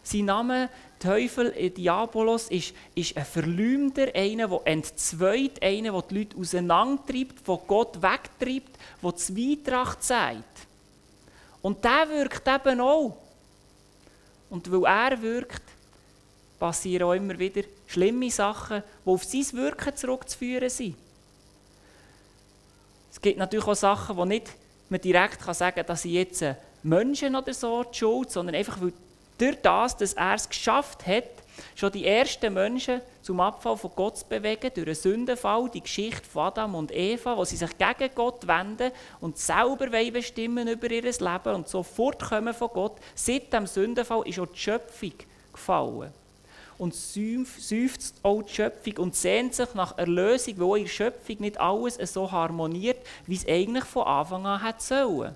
Sein 0.01 0.25
Name, 0.25 0.69
Teufel, 0.97 1.53
äh, 1.55 1.69
Diabolos, 1.69 2.49
ist, 2.49 2.73
ist 2.95 3.15
ein 3.15 3.25
Verleumder, 3.25 4.07
einer, 4.15 4.47
der 4.47 4.61
entzweit, 4.65 5.61
einer, 5.61 5.91
der 5.91 6.01
die 6.01 6.17
Leute 6.17 6.37
auseinandertreibt, 6.37 7.39
von 7.45 7.59
Gott 7.67 8.01
wegtreibt, 8.01 8.75
der 9.03 9.15
Zweitracht 9.15 10.03
sagt. 10.03 10.67
Und 11.63 11.83
der 11.83 12.07
wirkt 12.09 12.47
eben 12.47 12.81
auch. 12.81 13.17
Und 14.49 14.71
weil 14.71 14.83
er 14.85 15.19
wirkt, 15.19 15.63
passieren 16.59 17.03
auch 17.03 17.13
immer 17.13 17.39
wieder 17.39 17.63
schlimme 17.87 18.29
Sachen, 18.29 18.83
die 19.05 19.09
auf 19.09 19.23
sein 19.23 19.47
Wirken 19.53 19.95
zurückzuführen 19.95 20.69
sind. 20.69 20.95
Es 23.11 23.19
gibt 23.19 23.39
natürlich 23.39 23.65
auch 23.65 23.75
Sachen, 23.75 24.15
wo 24.17 24.25
nicht 24.25 24.49
man 24.89 25.01
direkt 25.01 25.39
kann 25.39 25.53
sagen 25.53 25.77
kann, 25.77 25.85
dass 25.85 26.01
sie 26.01 26.13
jetzt 26.13 26.43
Menschen 26.83 27.35
oder 27.35 27.53
so 27.53 27.83
die 27.83 27.97
Schuld, 27.97 28.29
sondern 28.29 28.55
einfach 28.55 28.79
weil 28.81 28.93
durch 29.37 29.61
das, 29.61 29.97
dass 29.97 30.13
er 30.13 30.35
es 30.35 30.47
geschafft 30.47 31.07
hat, 31.07 31.29
schon 31.75 31.91
die 31.91 32.05
ersten 32.05 32.53
Menschen 32.53 33.01
zum 33.23 33.39
Abfall 33.39 33.77
von 33.77 33.91
Gott 33.95 34.17
zu 34.17 34.25
bewegen, 34.27 34.69
durch 34.73 34.85
einen 34.85 34.95
Sündenfall, 34.95 35.69
die 35.69 35.81
Geschichte 35.81 36.27
von 36.29 36.43
Adam 36.43 36.75
und 36.75 36.91
Eva, 36.91 37.37
wo 37.37 37.45
sie 37.45 37.55
sich 37.55 37.71
gegen 37.77 38.13
Gott 38.13 38.45
wenden 38.45 38.91
und 39.21 39.37
selber 39.37 39.87
bestimmen 40.11 40.67
über 40.67 40.91
ihr 40.91 41.03
Leben 41.03 41.55
und 41.55 41.67
so 41.67 41.83
fortkommen 41.83 42.53
von 42.53 42.69
Gott. 42.73 42.97
Seit 43.15 43.51
dem 43.53 43.65
Sündenfall 43.65 44.27
ist 44.27 44.39
auch 44.39 44.47
die 44.47 44.59
Schöpfung 44.59 45.13
gefallen. 45.53 46.11
Und 46.77 46.93
seufzt 46.93 48.15
auch 48.23 48.41
die 48.41 48.53
Schöpfung 48.53 48.97
und 48.97 49.15
sehnt 49.15 49.55
sich 49.55 49.73
nach 49.73 49.97
Erlösung, 49.97 50.55
wo 50.57 50.75
in 50.75 50.83
der 50.83 50.89
Schöpfung 50.89 51.37
nicht 51.39 51.59
alles 51.59 51.95
so 52.11 52.29
harmoniert, 52.29 52.97
wie 53.25 53.35
es 53.35 53.47
eigentlich 53.47 53.85
von 53.85 54.03
Anfang 54.03 54.45
an 54.45 54.65
hätte 54.65 54.83
sollen. 54.83 55.35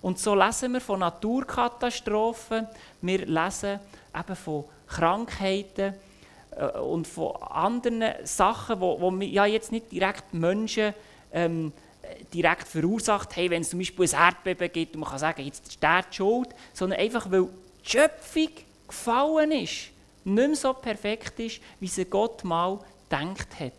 Und 0.00 0.18
so 0.18 0.34
lesen 0.34 0.72
wir 0.72 0.80
von 0.80 1.00
Naturkatastrophen, 1.00 2.66
wir 3.02 3.26
lesen 3.26 3.78
eben 4.14 4.36
von 4.36 4.64
Krankheiten 4.86 5.94
und 6.82 7.06
von 7.06 7.36
anderen 7.36 8.14
Sachen, 8.24 8.80
wo, 8.80 9.00
wo 9.00 9.10
ja 9.18 9.46
jetzt 9.46 9.72
nicht 9.72 9.90
direkt 9.90 10.34
Menschen 10.34 10.94
ähm, 11.32 11.72
direkt 12.32 12.66
verursacht 12.68 13.36
haben, 13.36 13.50
wenn 13.50 13.62
es 13.62 13.70
zum 13.70 13.78
Beispiel 13.78 14.06
ein 14.06 14.26
Erdbeben 14.26 14.72
gibt 14.72 14.94
und 14.94 15.00
man 15.00 15.10
kann 15.10 15.18
sagen, 15.18 15.42
jetzt 15.42 15.68
ist 15.68 15.82
der 15.82 16.02
die 16.02 16.16
Schuld, 16.16 16.48
sondern 16.72 16.98
einfach, 16.98 17.30
weil 17.30 17.48
die 17.84 17.90
Schöpfung 17.90 18.48
gefallen 18.86 19.52
ist, 19.52 19.90
nicht 20.24 20.48
mehr 20.48 20.54
so 20.54 20.72
perfekt 20.74 21.38
ist, 21.40 21.60
wie 21.78 21.88
sie 21.88 22.04
Gott 22.04 22.44
mal 22.44 22.78
gedacht 23.08 23.48
hat. 23.58 23.72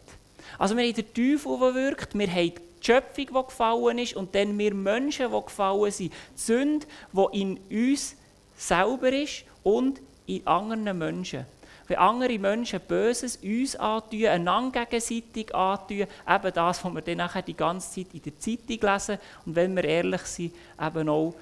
Also 0.57 0.75
wir 0.75 0.85
haben 0.85 0.93
den 0.93 1.13
Teufel, 1.13 1.59
der 1.59 1.75
wirkt, 1.75 2.17
wir 2.17 2.27
haben 2.27 2.53
die 2.55 2.85
Schöpfung, 2.85 3.25
die 3.27 3.47
gefallen 3.47 3.99
ist 3.99 4.15
und 4.15 4.33
dann 4.33 4.57
wir 4.57 4.73
Menschen, 4.73 5.31
die 5.31 5.41
gefallen 5.41 5.91
sind. 5.91 6.11
Die 6.11 6.41
Sünde, 6.41 6.87
die 7.13 7.41
in 7.41 7.59
uns 7.69 8.15
selber 8.57 9.11
ist 9.11 9.43
und 9.63 10.01
in 10.25 10.45
anderen 10.47 10.97
Menschen. 10.97 11.45
Wenn 11.91 11.97
andere 11.97 12.39
Menschen 12.39 12.79
Böses 12.79 13.35
uns 13.43 13.75
antun, 13.75 14.25
einander 14.27 14.85
gegenseitig 14.85 15.53
antun, 15.53 15.97
eben 15.97 16.53
das, 16.53 16.85
was 16.85 16.93
wir 16.93 17.01
dann 17.01 17.17
nachher 17.17 17.41
die 17.41 17.53
ganze 17.53 17.95
Zeit 17.95 18.13
in 18.13 18.21
der 18.21 18.39
Zeitung 18.39 18.93
lesen 18.93 19.17
und 19.45 19.55
wenn 19.57 19.75
wir 19.75 19.83
ehrlich 19.83 20.21
sind, 20.21 20.53
eben 20.81 21.09
auch 21.09 21.35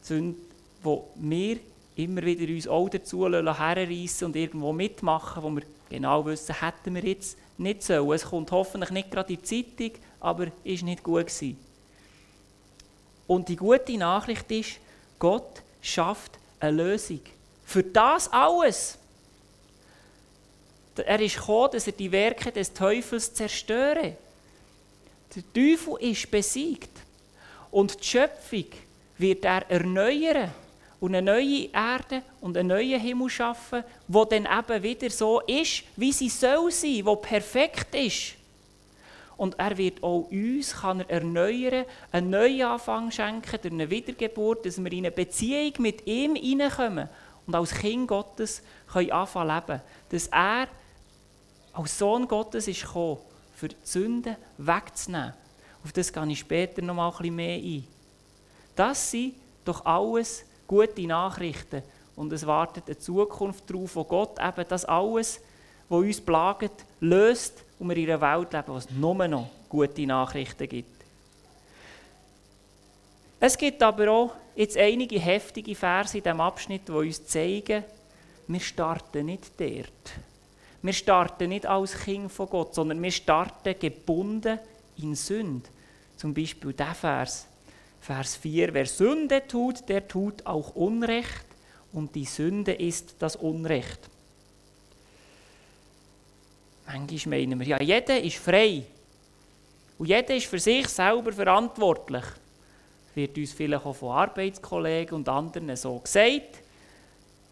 die 0.00 0.06
Sünde, 0.06 0.38
die 0.84 0.98
wir 1.16 1.56
immer 1.96 2.22
wieder 2.22 2.54
uns 2.54 2.68
auch 2.68 2.88
dazu 2.88 3.28
herreissen 3.28 4.26
und 4.26 4.36
irgendwo 4.36 4.72
mitmachen, 4.72 5.42
wo 5.42 5.50
wir 5.50 5.62
genau 5.90 6.24
wissen, 6.24 6.54
hätten 6.54 6.94
wir 6.94 7.02
jetzt 7.02 7.36
nicht 7.58 7.82
so. 7.82 8.12
Es 8.12 8.26
kommt 8.26 8.52
hoffentlich 8.52 8.90
nicht 8.90 9.10
gerade 9.10 9.32
in 9.32 9.40
die 9.40 9.66
Zeitung, 9.76 9.98
aber 10.20 10.46
ist 10.62 10.84
nicht 10.84 11.02
gut 11.02 11.26
gewesen. 11.26 11.58
Und 13.26 13.48
die 13.48 13.56
gute 13.56 13.98
Nachricht 13.98 14.48
ist, 14.52 14.78
Gott 15.18 15.64
schafft 15.82 16.38
eine 16.60 16.76
Lösung. 16.76 17.22
Für 17.64 17.82
das 17.82 18.32
alles. 18.32 18.98
Er 21.04 21.20
ist 21.20 21.36
gekommen, 21.36 21.70
dass 21.72 21.86
er 21.86 21.92
die 21.92 22.10
Werke 22.10 22.52
des 22.52 22.72
Teufels 22.72 23.32
zerstöre. 23.34 24.16
Der 25.34 25.52
Teufel 25.52 25.96
ist 26.00 26.30
besiegt. 26.30 26.90
Und 27.70 28.00
die 28.00 28.04
Schöpfung 28.04 28.66
wird 29.18 29.44
er 29.44 29.70
erneuern 29.70 30.50
und 31.00 31.14
eine 31.14 31.32
neue 31.32 31.68
Erde 31.72 32.22
und 32.40 32.56
einen 32.56 32.68
neuen 32.68 33.00
Himmel 33.00 33.28
schaffen, 33.28 33.84
wo 34.08 34.24
dann 34.24 34.46
eben 34.46 34.82
wieder 34.82 35.10
so 35.10 35.40
ist, 35.40 35.82
wie 35.96 36.12
sie 36.12 36.28
soll 36.28 36.70
sein, 36.70 37.04
wo 37.04 37.16
perfekt 37.16 37.94
ist. 37.94 38.34
Und 39.36 39.58
er 39.58 39.76
wird 39.76 40.02
auch 40.02 40.28
uns 40.30 40.72
kann 40.72 41.00
er 41.00 41.10
erneuern, 41.10 41.84
einen 42.10 42.30
neuen 42.30 42.62
Anfang 42.62 43.10
schenken 43.10 43.58
durch 43.60 43.74
eine 43.74 43.90
Wiedergeburt, 43.90 44.64
dass 44.64 44.82
wir 44.82 44.90
in 44.90 44.98
eine 44.98 45.10
Beziehung 45.10 45.74
mit 45.78 46.06
ihm 46.06 46.34
hineinkommen 46.34 47.08
und 47.46 47.54
als 47.54 47.74
Kind 47.74 48.08
Gottes 48.08 48.62
können 48.90 49.12
anfangen 49.12 49.54
leben. 49.54 49.82
Dass 50.08 50.28
er 50.28 50.68
als 51.76 51.98
Sohn 51.98 52.26
Gottes 52.26 52.68
ist 52.68 52.82
gekommen, 52.82 53.18
für 53.54 53.68
die 53.68 53.76
Sünden 53.82 54.36
wegzunehmen. 54.58 55.34
Auf 55.84 55.92
das 55.92 56.12
gehe 56.12 56.26
ich 56.28 56.38
später 56.38 56.82
noch 56.82 56.94
mal 56.94 57.08
ein 57.08 57.16
bisschen 57.16 57.36
mehr 57.36 57.58
ein. 57.58 57.86
Das 58.74 59.10
sind 59.10 59.34
doch 59.64 59.84
alles 59.84 60.44
gute 60.66 61.06
Nachrichten. 61.06 61.82
Und 62.16 62.32
es 62.32 62.46
wartet 62.46 62.84
eine 62.86 62.98
Zukunft 62.98 63.68
darauf, 63.68 63.94
wo 63.94 64.04
Gott 64.04 64.38
eben 64.40 64.64
das 64.68 64.84
alles, 64.84 65.40
was 65.88 66.00
uns 66.00 66.20
plagt, 66.20 66.84
löst 67.00 67.62
und 67.78 67.88
wir 67.90 67.96
in 67.96 68.10
einer 68.10 68.20
Welt 68.20 68.52
leben, 68.52 68.68
wo 68.68 68.76
es 68.76 68.90
nur 68.90 69.28
noch 69.28 69.50
gute 69.68 70.06
Nachrichten 70.06 70.68
gibt. 70.68 71.04
Es 73.38 73.56
gibt 73.56 73.82
aber 73.82 74.10
auch 74.10 74.32
jetzt 74.54 74.78
einige 74.78 75.18
heftige 75.18 75.74
Verse 75.74 76.16
in 76.16 76.24
diesem 76.24 76.40
Abschnitt, 76.40 76.88
die 76.88 76.92
uns 76.92 77.26
zeigen, 77.26 77.84
wir 78.48 78.60
starten 78.60 79.26
nicht 79.26 79.52
dort. 79.58 80.12
Wir 80.86 80.92
starten 80.92 81.48
nicht 81.48 81.66
als 81.66 81.98
Kind 81.98 82.30
von 82.30 82.48
Gott, 82.48 82.72
sondern 82.72 83.02
wir 83.02 83.10
starten 83.10 83.74
gebunden 83.76 84.60
in 84.98 85.16
Sünde. 85.16 85.68
Zum 86.16 86.32
Beispiel 86.32 86.72
der 86.72 86.94
Vers, 86.94 87.48
Vers 88.00 88.36
4, 88.36 88.72
wer 88.72 88.86
Sünde 88.86 89.44
tut, 89.48 89.88
der 89.88 90.06
tut 90.06 90.46
auch 90.46 90.76
Unrecht 90.76 91.44
und 91.92 92.14
die 92.14 92.24
Sünde 92.24 92.72
ist 92.72 93.16
das 93.18 93.34
Unrecht. 93.34 93.98
Manchmal 96.86 97.40
meinen 97.40 97.58
wir, 97.58 97.66
ja, 97.66 97.82
jeder 97.82 98.22
ist 98.22 98.36
frei. 98.36 98.84
Und 99.98 100.06
jeder 100.06 100.36
ist 100.36 100.46
für 100.46 100.60
sich 100.60 100.86
selber 100.86 101.32
verantwortlich. 101.32 102.24
Wird 103.16 103.36
uns 103.36 103.52
vielleicht 103.54 103.84
auch 103.84 103.96
von 103.96 104.12
Arbeitskollegen 104.12 105.16
und 105.16 105.28
anderen 105.28 105.74
so 105.74 105.98
gesagt. 105.98 106.62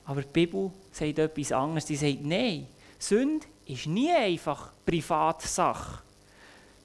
Aber 0.04 0.22
die 0.22 0.28
Bibel 0.32 0.70
sagt 0.92 1.18
etwas 1.18 1.50
anderes. 1.50 1.86
Sie 1.86 1.96
sagt, 1.96 2.22
nein, 2.22 2.68
Sünde 3.04 3.46
ist 3.66 3.86
nie 3.86 4.10
einfach 4.10 4.72
Privatsache. 4.86 6.02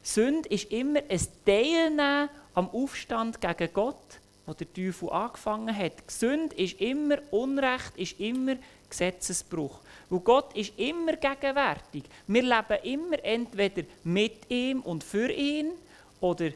Sünde 0.04 0.50
ist 0.50 0.70
immer 0.70 1.00
ein 1.08 1.28
Teilnehmen 1.46 2.30
am 2.54 2.70
Aufstand 2.72 3.40
gegen 3.40 3.74
Gott, 3.74 4.20
wo 4.46 4.52
der 4.52 4.72
Teufel 4.74 5.10
angefangen 5.12 5.74
hat. 5.74 5.94
Sünde 6.08 6.54
ist 6.58 6.82
immer 6.82 7.20
Unrecht, 7.32 7.96
ist 7.96 8.20
immer 8.20 8.58
Gesetzesbruch. 8.90 9.80
Weil 10.10 10.20
Gott 10.20 10.54
ist 10.58 10.78
immer 10.78 11.14
gegenwärtig. 11.14 12.04
Wir 12.28 12.42
leben 12.42 12.84
immer 12.84 13.24
entweder 13.24 13.84
mit 14.04 14.52
ihm 14.52 14.82
und 14.82 15.06
für 15.06 15.32
ihn 15.32 15.72
oder 16.20 16.50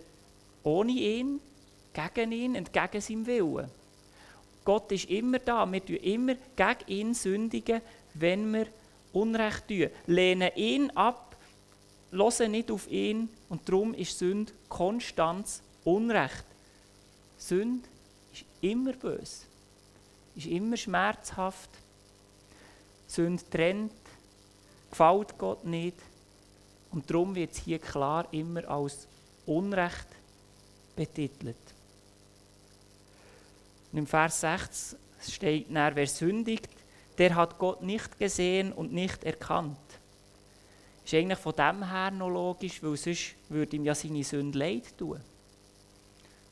ohne 0.63 0.91
ihn, 0.91 1.39
gegen 1.93 2.31
ihn, 2.33 2.55
entgegen 2.55 2.99
seinem 2.99 3.25
Willen. 3.27 3.69
Gott 4.65 4.91
ist 4.91 5.09
immer 5.09 5.39
da. 5.39 5.65
Wir 5.71 5.85
tun 5.85 5.95
immer 5.95 6.35
gegen 6.57 6.87
ihn 6.87 7.13
sündigen, 7.13 7.81
wenn 8.13 8.53
wir 8.53 8.67
Unrecht 9.13 9.67
tun. 9.67 9.89
Lehnen 10.07 10.51
ihn 10.55 10.91
ab, 10.91 11.37
hören 12.11 12.51
nicht 12.51 12.69
auf 12.71 12.89
ihn 12.89 13.29
und 13.49 13.67
darum 13.67 13.93
ist 13.93 14.19
Sünde 14.19 14.51
Konstanz 14.67 15.61
Unrecht. 15.83 16.45
Sünde 17.37 17.87
ist 18.33 18.45
immer 18.61 18.93
böse, 18.93 19.45
ist 20.35 20.47
immer 20.47 20.77
schmerzhaft. 20.77 21.69
Sünde 23.07 23.43
trennt, 23.49 23.91
gefällt 24.89 25.37
Gott 25.37 25.65
nicht. 25.65 25.97
Und 26.91 27.09
darum 27.09 27.35
wird 27.35 27.51
es 27.51 27.59
hier 27.59 27.79
klar 27.79 28.27
immer 28.31 28.67
als 28.69 29.07
Unrecht 29.45 30.07
betitelt. 30.95 31.55
Und 33.91 33.99
im 33.99 34.07
Vers 34.07 34.41
6 34.41 34.95
steht, 35.27 35.67
wer 35.69 36.07
sündigt, 36.07 36.69
der 37.17 37.35
hat 37.35 37.57
Gott 37.57 37.81
nicht 37.81 38.17
gesehen 38.17 38.71
und 38.73 38.93
nicht 38.93 39.23
erkannt. 39.23 39.77
Ist 41.05 41.13
eigentlich 41.13 41.39
von 41.39 41.53
dem 41.55 41.89
her 41.89 42.11
noch 42.11 42.29
logisch, 42.29 42.81
weil 42.81 42.95
sonst 42.95 43.35
würde 43.49 43.75
ihm 43.75 43.85
ja 43.85 43.93
seine 43.93 44.23
Sünde 44.23 44.57
leid 44.57 44.97
tun 44.97 45.19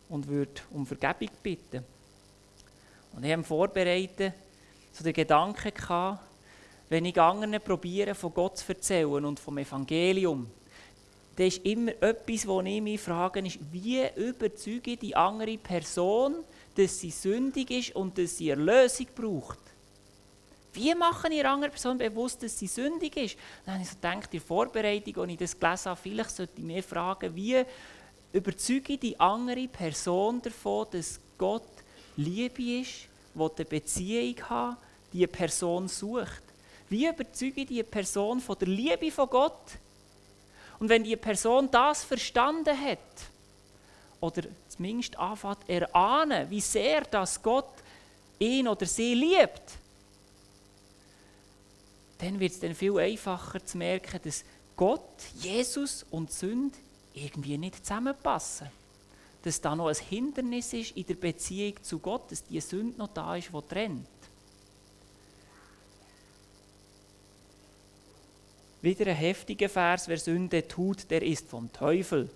und 0.10 0.28
würde 0.28 0.62
um 0.72 0.86
Vergebung 0.86 1.30
bitten. 1.42 1.84
Und 3.14 3.24
ich 3.24 3.32
habe 3.32 3.44
vorbereitet 3.44 4.34
so 4.92 5.04
den 5.04 5.14
Gedanken 5.14 5.74
gehabt, 5.74 6.20
wenn 6.90 7.06
ich 7.06 7.20
anderen 7.20 7.62
probiere, 7.62 8.14
von 8.14 8.34
Gott 8.34 8.58
zu 8.58 8.74
erzählen 8.74 9.24
und 9.24 9.40
vom 9.40 9.58
Evangelium, 9.58 10.50
dann 11.38 11.48
ist 11.48 11.66
immer 11.66 11.92
etwas, 12.02 12.46
wo 12.46 12.60
ich 12.62 12.82
mich 12.82 13.00
frage, 13.00 13.40
ist, 13.40 13.60
wie 13.72 14.06
überzeuge 14.18 14.92
ich 14.92 15.00
die 15.00 15.16
andere 15.16 15.58
Person, 15.58 16.44
dass 16.76 17.00
sie 17.00 17.12
sündig 17.12 17.72
ist 17.72 17.96
und 17.96 18.18
dass 18.18 18.38
sie 18.38 18.50
Erlösung 18.50 19.08
braucht? 19.16 19.71
Wie 20.74 20.96
mache 20.96 21.28
ich 21.28 21.40
einer 21.40 21.52
anderen 21.52 21.72
Person 21.72 21.98
bewusst, 21.98 22.42
dass 22.44 22.58
sie 22.58 22.68
sündig 22.68 23.18
ist? 23.18 23.38
Dann 23.66 23.76
habe 23.76 23.84
ich 23.84 23.90
so 23.90 23.96
gedacht, 23.96 24.34
in 24.34 24.40
der 24.40 24.42
Vorbereitung, 24.42 25.18
als 25.18 25.32
ich 25.32 25.38
das 25.38 25.60
gelesen 25.60 25.86
habe, 25.86 26.00
vielleicht 26.02 26.32
sollte 26.32 26.54
ich 26.56 26.64
mir 26.64 26.84
fragen, 26.84 27.36
wie 27.36 27.64
überzeuge 28.32 28.94
ich 28.94 29.00
die 29.00 29.20
andere 29.20 29.68
Person 29.68 30.42
davon, 30.42 30.88
dass 30.92 31.20
Gott 31.38 31.68
Liebe 32.16 32.82
ist, 32.82 33.08
die 33.34 33.40
eine 33.40 33.66
Beziehung 33.66 34.50
hat, 34.50 34.78
die 35.12 35.28
Person 35.28 35.88
sucht. 35.88 36.44
Wie 36.90 37.08
überzeuge 37.08 37.62
ich 37.62 37.68
die 37.68 37.84
Person 37.84 38.40
von 38.40 38.58
der 38.58 38.68
Liebe 38.68 39.12
von 39.12 39.30
Gott? 39.30 39.62
Und 40.80 40.90
wenn 40.90 41.04
die 41.04 41.16
Person 41.16 41.70
das 41.70 42.04
verstanden 42.04 42.78
hat, 42.78 43.00
oder 44.20 44.44
zumindest 44.70 45.18
anfängt 45.18 45.68
erahnen, 45.68 46.50
wie 46.50 46.62
sehr 46.62 47.02
das 47.02 47.42
Gott 47.42 47.74
ihn 48.40 48.68
oder 48.68 48.86
sie 48.86 49.14
liebt, 49.14 49.81
dann 52.22 52.40
wird 52.40 52.52
es 52.52 52.60
dann 52.60 52.76
viel 52.76 52.98
einfacher 53.00 53.66
zu 53.66 53.78
merken, 53.78 54.20
dass 54.24 54.46
Gott, 54.76 55.24
Jesus 55.36 56.06
und 56.12 56.32
Sünde 56.32 56.78
irgendwie 57.14 57.58
nicht 57.58 57.84
zusammenpassen. 57.84 58.68
Dass 59.44 59.60
da 59.60 59.76
noch 59.76 59.88
ein 59.88 59.96
Hindernis 59.96 60.72
ist 60.74 60.96
in 60.96 61.06
der 61.08 61.16
Beziehung 61.16 61.82
zu 61.82 61.98
Gott, 61.98 62.32
dass 62.32 62.44
die 62.44 62.62
Sünde 62.62 62.98
noch 62.98 63.10
da 63.10 63.36
ist, 63.36 63.50
die 63.52 63.68
trennt. 63.68 64.08
Wieder 68.84 69.08
ein 69.08 69.16
heftiger 69.16 69.70
Vers, 69.70 70.08
wer 70.08 70.18
Sünde 70.18 70.68
tut, 70.68 71.10
der 71.10 71.24
ist 71.24 71.48
vom 71.48 71.72
Teufel. 71.72 72.30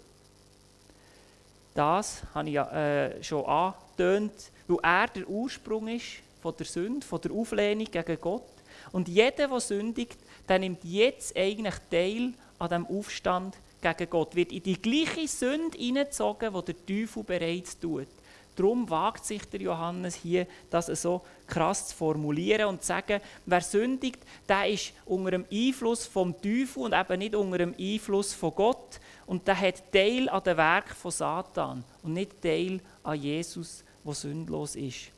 Das 1.76 2.24
habe 2.34 2.48
ich 2.48 2.56
ja 2.56 2.72
äh, 2.72 3.24
schon 3.24 3.46
angetönt, 3.46 4.52
weil 4.68 4.78
er 4.82 5.08
der 5.08 5.28
Ursprung 5.28 5.88
ist 5.90 6.22
von 6.42 6.56
der 6.58 6.66
Sünde, 6.66 7.06
von 7.06 7.22
der 7.22 7.32
Auflehnung 7.32 7.86
gegen 7.86 8.22
Gott. 8.22 8.55
Und 8.92 9.08
jeder, 9.08 9.48
der 9.48 9.60
sündigt, 9.60 10.18
der 10.48 10.60
nimmt 10.60 10.84
jetzt 10.84 11.36
eigentlich 11.36 11.76
Teil 11.90 12.34
an 12.60 12.70
dem 12.70 12.86
Aufstand 12.86 13.58
gegen 13.82 14.10
Gott, 14.10 14.36
wird 14.36 14.52
in 14.52 14.64
die 14.64 14.82
gleiche 14.82 15.28
Sünde 15.28 15.78
hineingezogen, 15.78 16.54
die 16.54 16.74
der 16.74 16.86
Teufel 16.86 17.24
bereits 17.24 17.80
tut. 17.80 18.08
Darum 18.56 18.90
wagt 18.90 19.26
sich 19.26 19.44
der 19.50 19.62
Johannes 19.62 20.16
hier, 20.16 20.48
das 20.70 20.86
so 20.86 21.22
krass 21.46 21.90
zu 21.90 21.96
formulieren 21.96 22.68
und 22.68 22.82
zu 22.82 22.88
sagen, 22.88 23.20
wer 23.46 23.60
sündigt, 23.60 24.20
der 24.48 24.70
ist 24.70 24.94
unter 25.06 25.32
dem 25.32 25.46
Einfluss 25.52 26.06
vom 26.06 26.34
Teufel 26.42 26.84
und 26.84 26.94
eben 26.94 27.20
nicht 27.20 27.36
unter 27.36 27.58
dem 27.58 27.76
Einfluss 27.78 28.34
von 28.34 28.56
Gott. 28.56 29.00
Und 29.26 29.46
der 29.48 29.60
hat 29.60 29.92
Teil 29.92 30.30
an 30.30 30.44
dem 30.44 30.56
Werk 30.56 30.96
von 30.96 31.12
Satan 31.12 31.84
und 32.02 32.14
nicht 32.14 32.42
Teil 32.42 32.80
an 33.04 33.20
Jesus, 33.20 33.84
der 34.06 34.14
sündlos 34.14 34.78
ist. 34.78 35.12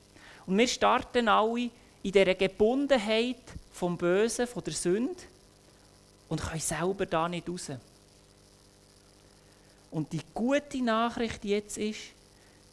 Und 0.47 0.57
wir 0.57 0.67
starten 0.67 1.27
alle 1.27 1.69
in 2.03 2.11
dieser 2.11 2.35
Gebundenheit 2.35 3.41
vom 3.71 3.97
Bösen, 3.97 4.47
von 4.47 4.63
der 4.63 4.73
Sünde 4.73 5.23
und 6.29 6.41
können 6.41 6.59
selber 6.59 7.05
da 7.05 7.27
nicht 7.27 7.49
raus. 7.49 7.71
Und 9.91 10.11
die 10.11 10.21
gute 10.33 10.81
Nachricht 10.81 11.45
jetzt 11.45 11.77
ist, 11.77 11.99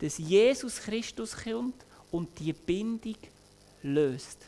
dass 0.00 0.18
Jesus 0.18 0.80
Christus 0.80 1.36
kommt 1.36 1.84
und 2.10 2.38
die 2.38 2.52
Bindung 2.52 3.16
löst. 3.82 4.38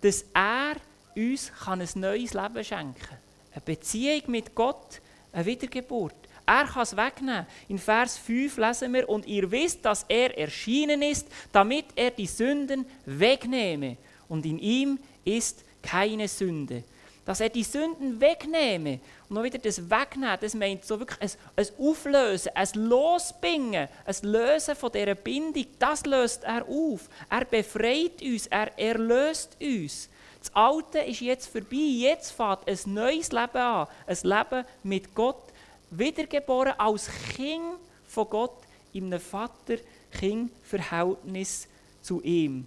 Dass 0.00 0.24
er 0.32 0.76
uns 1.14 1.52
ein 1.66 1.86
neues 1.94 2.34
Leben 2.34 2.64
schenken 2.64 2.94
kann. 2.98 3.18
Eine 3.52 3.60
Beziehung 3.60 4.22
mit 4.28 4.54
Gott, 4.54 5.00
eine 5.32 5.44
Wiedergeburt. 5.44 6.21
Er 6.46 6.64
kann 6.64 6.82
es 6.82 6.96
wegnehmen. 6.96 7.46
In 7.68 7.78
Vers 7.78 8.18
5 8.18 8.56
lesen 8.56 8.92
wir, 8.92 9.08
und 9.08 9.26
ihr 9.26 9.50
wisst, 9.50 9.84
dass 9.84 10.04
er 10.08 10.36
erschienen 10.36 11.02
ist, 11.02 11.26
damit 11.52 11.86
er 11.94 12.10
die 12.10 12.26
Sünden 12.26 12.84
wegnehme. 13.06 13.96
Und 14.28 14.44
in 14.46 14.58
ihm 14.58 14.98
ist 15.24 15.64
keine 15.82 16.28
Sünde. 16.28 16.84
Dass 17.24 17.40
er 17.40 17.48
die 17.48 17.62
Sünden 17.62 18.20
wegnehme. 18.20 18.98
Und 19.28 19.36
noch 19.36 19.44
wieder 19.44 19.58
das 19.58 19.88
Wegnehmen, 19.88 20.38
das 20.40 20.54
meint 20.54 20.84
so 20.84 20.98
wirklich 20.98 21.20
ein, 21.20 21.30
ein 21.56 21.66
Auflösen, 21.78 22.50
ein 22.54 22.68
Losbingen, 22.74 23.88
ein 24.04 24.16
Lösen 24.22 24.74
von 24.74 24.90
dieser 24.90 25.14
Bindung. 25.14 25.66
Das 25.78 26.04
löst 26.04 26.42
er 26.42 26.66
auf. 26.68 27.08
Er 27.30 27.44
befreit 27.44 28.20
uns, 28.20 28.48
er 28.48 28.76
erlöst 28.76 29.56
uns. 29.60 30.08
Das 30.40 30.52
Alte 30.56 30.98
ist 30.98 31.20
jetzt 31.20 31.46
vorbei, 31.46 31.76
jetzt 31.76 32.32
fängt 32.32 32.66
ein 32.66 32.78
neues 32.86 33.30
Leben 33.30 33.56
an. 33.58 33.86
Ein 34.08 34.18
Leben 34.24 34.64
mit 34.82 35.14
Gott 35.14 35.51
wiedergeboren 35.92 36.74
als 36.78 37.08
Kind 37.36 37.76
von 38.06 38.28
Gott 38.28 38.58
in 38.92 39.06
einem 39.06 39.20
Vater-Kind-Verhältnis 39.20 41.68
zu 42.00 42.20
ihm. 42.22 42.66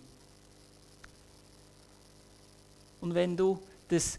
Und 3.02 3.14
wenn 3.14 3.36
du 3.38 3.62
das 3.88 4.18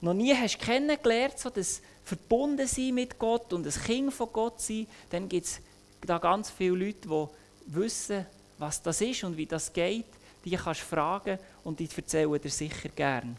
noch 0.00 0.14
nie 0.14 0.34
hast 0.34 0.60
kennengelernt, 0.60 1.38
so 1.38 1.50
das 1.50 1.82
Verbundensein 2.04 2.94
mit 2.94 3.18
Gott 3.18 3.52
und 3.52 3.64
das 3.64 3.82
Kind 3.82 4.12
von 4.12 4.32
Gott 4.32 4.60
sein, 4.60 4.86
dann 5.10 5.28
gibt 5.28 5.46
es 5.46 5.60
da 6.02 6.18
ganz 6.18 6.50
viele 6.50 6.86
Leute, 6.86 7.08
die 7.08 7.74
wissen, 7.74 8.26
was 8.58 8.82
das 8.82 9.00
ist 9.00 9.24
und 9.24 9.36
wie 9.36 9.46
das 9.46 9.72
geht. 9.72 10.06
Die 10.44 10.50
kannst 10.50 10.82
du 10.82 10.84
fragen 10.84 11.38
und 11.64 11.80
die 11.80 11.88
erzählen 11.96 12.40
dir 12.40 12.50
sicher 12.50 12.90
gern. 12.90 13.36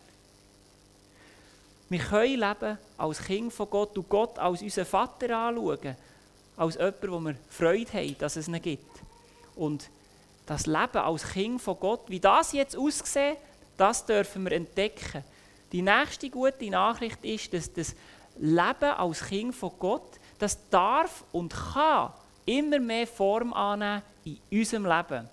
Wir 1.87 1.99
können 1.99 2.39
leben 2.39 2.77
als 2.97 3.23
Kind 3.23 3.53
von 3.53 3.69
Gott 3.69 3.97
und 3.97 4.09
Gott 4.09 4.39
als 4.39 4.61
unseren 4.61 4.85
Vater 4.85 5.37
anschauen. 5.37 5.95
Als 6.57 6.75
jemand, 6.75 7.11
wo 7.11 7.19
wir 7.19 7.35
Freude 7.49 7.93
haben, 7.93 8.17
dass 8.17 8.37
es 8.37 8.47
ihn 8.47 8.61
gibt. 8.61 9.01
Und 9.55 9.89
das 10.45 10.65
Leben 10.65 10.97
als 10.97 11.27
Kind 11.31 11.61
von 11.61 11.79
Gott, 11.79 12.01
wie 12.07 12.19
das 12.19 12.53
jetzt 12.53 12.77
aussieht, 12.77 13.37
das 13.77 14.05
dürfen 14.05 14.43
wir 14.45 14.53
entdecken. 14.53 15.23
Die 15.71 15.81
nächste 15.81 16.29
gute 16.29 16.69
Nachricht 16.69 17.23
ist, 17.23 17.53
dass 17.53 17.71
das 17.73 17.95
Leben 18.37 18.91
als 18.97 19.25
Kind 19.25 19.53
von 19.53 19.71
Gott, 19.77 20.19
das 20.39 20.69
darf 20.69 21.23
und 21.31 21.53
kann 21.53 22.13
immer 22.45 22.79
mehr 22.79 23.07
Form 23.07 23.53
annehmen 23.53 24.01
in 24.23 24.39
unserem 24.51 24.85
Leben. 24.85 25.29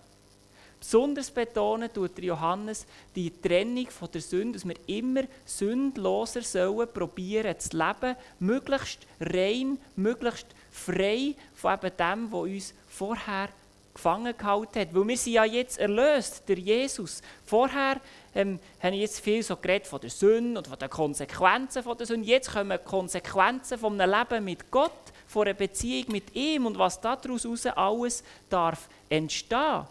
Besonders 0.83 1.31
betonen 1.31 1.93
tut 1.93 2.19
Johannes 2.19 2.87
die 3.15 3.31
Trennung 3.31 3.89
von 3.89 4.11
der 4.11 4.21
Sünde, 4.21 4.55
dass 4.55 4.67
wir 4.67 4.75
immer 4.89 5.23
sündloser 5.45 6.43
sollen 6.43 6.89
probieren 6.93 7.57
zu 7.57 7.77
leben, 7.77 8.17
möglichst 8.41 9.07
rein, 9.21 9.79
möglichst 9.95 10.49
frei 10.73 11.37
von 11.55 11.75
eben 11.75 11.97
dem, 11.97 12.33
was 12.33 12.41
uns 12.41 12.75
vorher 12.89 13.51
gefangen 13.95 14.37
gehalten 14.37 14.81
hat. 14.81 14.93
Weil 14.93 15.07
wir 15.07 15.17
sind 15.17 15.35
ja 15.35 15.45
jetzt 15.45 15.79
erlöst, 15.79 16.49
der 16.49 16.59
Jesus. 16.59 17.23
Vorher 17.47 18.01
ähm, 18.35 18.59
habe 18.83 18.97
ich 18.97 19.03
jetzt 19.03 19.21
viel 19.21 19.45
so 19.45 19.55
geredet 19.55 19.87
von 19.87 20.01
der 20.01 20.11
Sünde 20.11 20.59
und 20.59 20.67
von 20.67 20.81
den 20.81 20.91
Konsequenzen 20.91 21.85
von 21.85 21.97
der 21.97 22.09
Sünde. 22.09 22.27
Jetzt 22.27 22.53
kommen 22.53 22.77
die 22.77 22.91
Konsequenzen 22.91 23.79
von 23.79 24.01
einem 24.01 24.13
Leben 24.19 24.45
mit 24.45 24.69
Gott, 24.73 25.13
von 25.29 25.47
einer 25.47 25.55
Beziehung 25.55 26.11
mit 26.11 26.35
ihm 26.35 26.67
und 26.67 26.77
was 26.77 27.01
daraus 27.01 27.47
alles 27.67 28.25
darf 28.51 28.89
entstehen. 29.09 29.87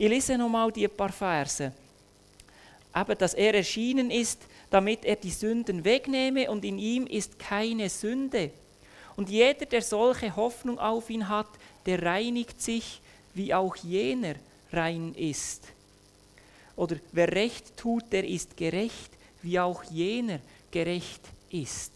Ich 0.00 0.08
lese 0.08 0.38
nochmal 0.38 0.72
die 0.72 0.88
paar 0.88 1.12
Verse. 1.12 1.74
Eben, 2.96 3.18
dass 3.18 3.34
er 3.34 3.54
erschienen 3.54 4.10
ist, 4.10 4.40
damit 4.70 5.04
er 5.04 5.16
die 5.16 5.30
Sünden 5.30 5.84
wegnehme 5.84 6.50
und 6.50 6.64
in 6.64 6.78
ihm 6.78 7.06
ist 7.06 7.38
keine 7.38 7.90
Sünde. 7.90 8.50
Und 9.16 9.28
jeder, 9.28 9.66
der 9.66 9.82
solche 9.82 10.34
Hoffnung 10.34 10.78
auf 10.78 11.10
ihn 11.10 11.28
hat, 11.28 11.48
der 11.84 12.02
reinigt 12.02 12.62
sich, 12.62 13.02
wie 13.34 13.52
auch 13.52 13.76
jener 13.76 14.36
rein 14.72 15.12
ist. 15.14 15.64
Oder 16.76 16.96
wer 17.12 17.30
Recht 17.30 17.76
tut, 17.76 18.04
der 18.10 18.26
ist 18.26 18.56
gerecht, 18.56 19.10
wie 19.42 19.60
auch 19.60 19.84
jener 19.84 20.40
gerecht 20.70 21.28
ist. 21.50 21.92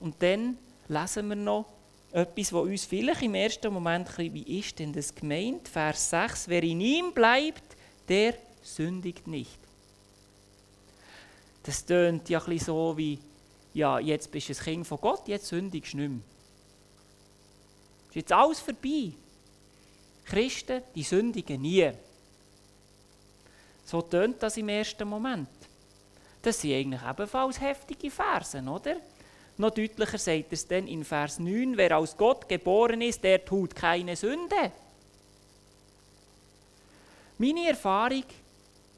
Und 0.00 0.14
dann 0.22 0.56
lesen 0.88 1.28
wir 1.28 1.36
noch 1.36 1.66
etwas, 2.12 2.52
was 2.52 2.62
uns 2.62 2.84
vielleicht 2.84 3.22
im 3.22 3.34
ersten 3.34 3.72
Moment 3.72 4.08
ein 4.08 4.14
bisschen, 4.14 4.34
wie 4.34 4.58
ist 4.58 4.78
denn 4.78 4.92
das 4.92 5.14
gemeint? 5.14 5.68
Vers 5.68 6.10
6, 6.10 6.48
wer 6.48 6.62
in 6.62 6.80
ihm 6.80 7.12
bleibt, 7.12 7.76
der 8.08 8.34
sündigt 8.62 9.26
nicht. 9.26 9.58
Das 11.62 11.84
tönt 11.84 12.28
ja 12.28 12.38
ein 12.40 12.44
bisschen 12.44 12.66
so 12.66 12.96
wie, 12.96 13.18
ja, 13.72 13.98
jetzt 13.98 14.30
bist 14.30 14.48
du 14.48 14.52
ein 14.52 14.58
Kind 14.58 14.86
von 14.86 14.98
Gott, 15.00 15.26
jetzt 15.28 15.46
sündigst 15.46 15.94
du 15.94 15.98
nicht 15.98 16.10
mehr. 16.10 16.20
Ist 18.08 18.16
jetzt 18.16 18.32
alles 18.32 18.60
vorbei. 18.60 19.12
Christen, 20.24 20.82
die 20.94 21.02
sündigen 21.02 21.62
nie. 21.62 21.90
So 23.84 24.02
tönt 24.02 24.42
das 24.42 24.56
im 24.56 24.68
ersten 24.68 25.08
Moment. 25.08 25.48
Das 26.42 26.60
sind 26.60 26.74
eigentlich 26.74 27.02
ebenfalls 27.02 27.60
heftige 27.60 28.10
Versen, 28.10 28.68
oder? 28.68 28.96
Noch 29.58 29.70
deutlicher 29.70 30.18
sagt 30.18 30.46
er 30.50 30.52
es 30.52 30.66
dann 30.66 30.86
in 30.86 31.04
Vers 31.04 31.38
9, 31.38 31.76
wer 31.76 31.98
aus 31.98 32.16
Gott 32.16 32.48
geboren 32.48 33.02
ist, 33.02 33.22
der 33.22 33.44
tut 33.44 33.74
keine 33.74 34.16
Sünde. 34.16 34.72
Meine 37.38 37.68
Erfahrung 37.68 38.24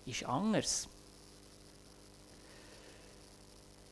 ist 0.06 0.24
anders. 0.24 0.88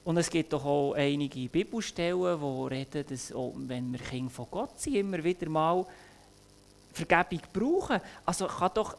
Und 0.04 0.16
es 0.16 0.28
gibt 0.28 0.52
doch 0.52 0.64
auch 0.64 0.94
einige 0.94 1.48
Bibelstellen, 1.48 2.40
die 2.40 2.74
reden, 2.74 3.06
dass 3.08 3.32
auch, 3.32 3.52
wenn 3.56 3.92
wir 3.92 4.00
Kinder 4.00 4.30
von 4.30 4.46
Gott 4.50 4.80
sind, 4.80 4.96
immer 4.96 5.22
wieder 5.22 5.48
mal 5.48 5.86
Vergebung 6.92 7.40
brauchen. 7.52 8.00
Also 8.26 8.46
kann 8.46 8.70
doch 8.74 8.96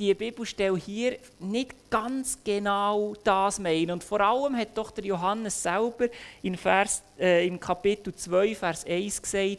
die 0.00 0.14
Bibelstelle 0.14 0.78
hier 0.78 1.18
nicht 1.38 1.90
ganz 1.90 2.38
genau 2.42 3.14
das 3.22 3.58
meinen. 3.58 3.90
Und 3.90 4.02
vor 4.02 4.20
allem 4.20 4.56
hat 4.56 4.76
doch 4.76 4.90
der 4.90 5.04
Johannes 5.04 5.62
selber 5.62 6.08
in 6.42 6.56
Vers, 6.56 7.02
äh, 7.18 7.46
im 7.46 7.60
Kapitel 7.60 8.14
2, 8.14 8.54
Vers 8.54 8.86
1 8.86 9.20
gesagt, 9.20 9.58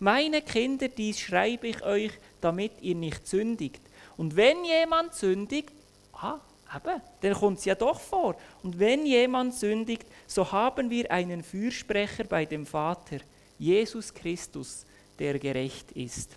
meine 0.00 0.42
Kinder, 0.42 0.88
dies 0.88 1.20
schreibe 1.20 1.68
ich 1.68 1.82
euch, 1.84 2.12
damit 2.40 2.72
ihr 2.80 2.96
nicht 2.96 3.26
sündigt. 3.26 3.80
Und 4.16 4.34
wenn 4.34 4.64
jemand 4.64 5.14
sündigt, 5.14 5.72
ah, 6.12 6.40
eben, 6.74 7.00
dann 7.20 7.34
kommt 7.34 7.58
es 7.58 7.64
ja 7.64 7.76
doch 7.76 8.00
vor. 8.00 8.36
Und 8.64 8.78
wenn 8.80 9.06
jemand 9.06 9.54
sündigt, 9.54 10.06
so 10.26 10.50
haben 10.50 10.90
wir 10.90 11.10
einen 11.10 11.42
Fürsprecher 11.42 12.24
bei 12.24 12.44
dem 12.44 12.66
Vater, 12.66 13.18
Jesus 13.58 14.12
Christus, 14.12 14.86
der 15.18 15.38
gerecht 15.38 15.92
ist. 15.92 16.36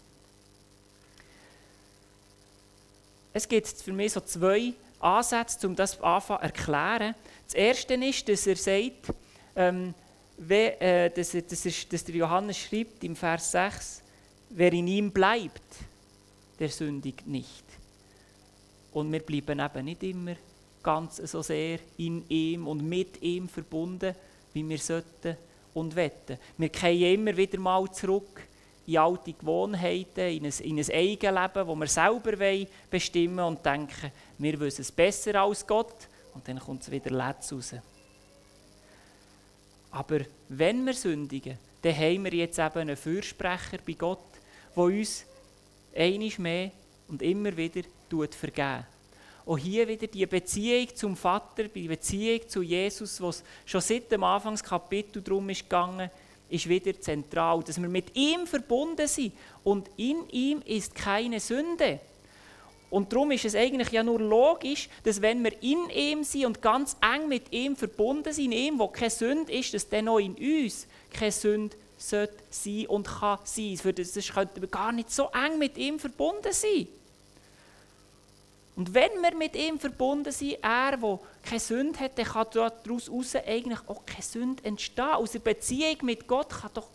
Es 3.34 3.48
gibt 3.48 3.67
für 3.67 3.94
mich 3.94 4.13
so 4.13 4.22
zwei 4.22 4.74
Ansätze, 5.00 5.67
um 5.67 5.76
das 5.76 5.98
zu 5.98 6.34
erklären. 6.34 7.15
Das 7.46 7.54
erste 7.54 7.94
ist, 7.94 8.28
dass 8.28 8.48
er 8.48 8.56
sagt, 8.56 9.13
ähm, 9.56 9.94
we, 10.38 10.80
äh, 10.80 11.10
dass, 11.10 11.32
dass, 11.32 11.65
er, 11.65 11.72
dass 11.89 12.04
der 12.04 12.15
Johannes 12.15 12.58
schreibt 12.58 13.04
im 13.04 13.15
Vers 13.15 13.52
6, 13.52 14.02
wer 14.50 14.74
in 14.74 14.88
ihm 14.88 15.12
bleibt, 15.12 15.62
der 16.60 16.70
sündigt 16.70 17.26
nicht. 17.26 17.63
Und 18.91 19.12
wir 19.12 19.22
bleiben 19.22 19.60
eben 19.60 19.86
nicht 19.86 20.04
immer 20.04 20.36
ganz 20.84 21.17
so 21.17 21.41
sehr 21.41 21.80
in 21.98 22.28
ihm 22.28 22.67
und 22.67 22.84
mit 22.84 23.22
ihm 23.22 23.48
verbunden, 23.48 24.15
wie 24.54 24.67
wir 24.67 24.78
sollten 24.78 25.38
und 25.74 25.96
wetten. 25.96 26.38
Wir 26.58 26.70
kehren 26.70 27.13
immer 27.13 27.38
wieder 27.38 27.60
mal 27.60 27.89
zurück 27.91 28.48
in 28.88 28.98
alte 28.98 29.34
Gewohnheiten, 29.34 30.28
in 30.28 30.46
ein, 30.46 30.54
in 30.60 30.80
ein 30.80 30.91
Eigenleben, 30.91 31.67
das 31.67 31.80
wir 31.80 31.88
selber 31.88 32.67
bestimmen 32.89 33.39
und 33.39 33.65
denken, 33.65 34.12
wir 34.38 34.60
wissen 34.60 34.82
es 34.82 34.91
besser 34.91 35.36
als 35.36 35.65
Gott 35.65 36.08
und 36.34 36.48
dann 36.48 36.60
kommt 36.60 36.82
es 36.82 36.91
wieder 36.91 37.12
Letz 37.12 37.52
raus. 37.54 37.76
Aber 39.91 40.22
wenn 40.50 40.86
wir 40.86 40.94
sündigen, 40.94 41.58
dann 41.82 41.96
haben 41.96 42.24
wir 42.24 42.34
jetzt 42.34 42.60
eben 42.60 42.80
einen 42.80 42.98
Fürsprecher 42.98 43.80
bei 43.86 43.94
Gott, 43.94 44.20
der 44.76 44.84
uns 44.84 45.26
einiges 45.96 46.38
mehr 46.38 46.72
und 47.08 47.22
immer 47.22 47.56
wieder 47.56 47.82
vergeben 48.30 48.86
Auch 49.46 49.58
hier 49.58 49.88
wieder 49.88 50.08
die 50.08 50.26
Beziehung 50.26 50.96
zum 50.96 51.15
Vater, 51.15 51.65
die 51.65 51.88
Beziehung 51.88 52.48
zu 52.48 52.62
Jesus, 52.62 53.20
was 53.22 53.44
schon 53.65 53.82
seit 53.82 54.12
dem 54.12 54.24
Anfangskapitel 54.24 55.22
darum 55.22 55.50
ist 55.50 55.63
gegangen, 55.63 56.10
ist 56.52 56.70
wieder 56.70 57.00
zentral, 57.00 57.64
dass 57.64 57.82
wir 57.82 57.90
mit 57.90 58.16
ihm 58.16 58.46
verbunden 58.46 59.08
sind 59.08 59.34
und 59.64 59.90
in 59.98 60.28
ihm 60.30 60.62
ist 60.66 60.94
keine 60.96 61.40
Sünde. 61.40 62.00
Und 62.90 63.14
darum 63.14 63.32
ist 63.32 63.46
es 63.46 63.56
eigentlich 63.56 63.90
ja 63.92 64.04
nur 64.04 64.20
logisch, 64.20 64.90
dass 65.04 65.22
wenn 65.22 65.44
wir 65.44 65.64
in 65.64 65.90
ihm 65.90 66.24
sind 66.26 66.46
und 66.46 66.62
ganz 66.62 66.98
eng 67.02 67.30
mit 67.30 67.52
ihm 67.54 67.78
verbunden 67.78 68.34
sind, 68.34 68.46
in 68.46 68.52
ihm, 68.52 68.80
wo 68.80 68.90
keine 68.90 69.10
Sünde 69.10 69.52
ist, 69.54 69.74
dass 69.74 69.88
dann 69.88 70.10
auch 70.10 70.20
in 70.20 70.36
uns 70.36 70.88
keine 71.10 71.32
Sünde 71.32 71.78
sollte 71.98 72.36
sein 72.50 72.88
und 72.88 73.08
kann 73.08 73.40
sein. 73.46 73.78
Für 73.78 73.94
das 73.94 74.14
könnten 74.34 74.62
wir 74.62 74.68
gar 74.68 74.92
nicht 74.92 75.10
so 75.10 75.30
eng 75.30 75.58
mit 75.58 75.78
ihm 75.78 76.00
verbunden 76.00 76.52
sein. 76.52 76.88
Und 78.76 78.94
wenn 78.94 79.12
wir 79.22 79.36
mit 79.36 79.56
ihm 79.56 79.80
verbunden 79.80 80.32
sind, 80.32 80.58
er, 80.62 80.98
der 80.98 81.20
keine 81.44 81.60
Sünde 81.60 82.00
hat, 82.00 82.18
dann 82.18 82.26
kann 82.26 82.48
daraus 82.52 83.36
eigentlich 83.36 83.80
auch 83.88 84.06
keine 84.06 84.24
Sünde 84.24 84.64
entstehen. 84.64 85.12
Aus 85.12 85.32
der 85.32 85.40
Beziehung 85.40 85.98
mit 86.04 86.28
Gott 86.28 86.50
kann 86.50 86.72
doch 86.74 86.88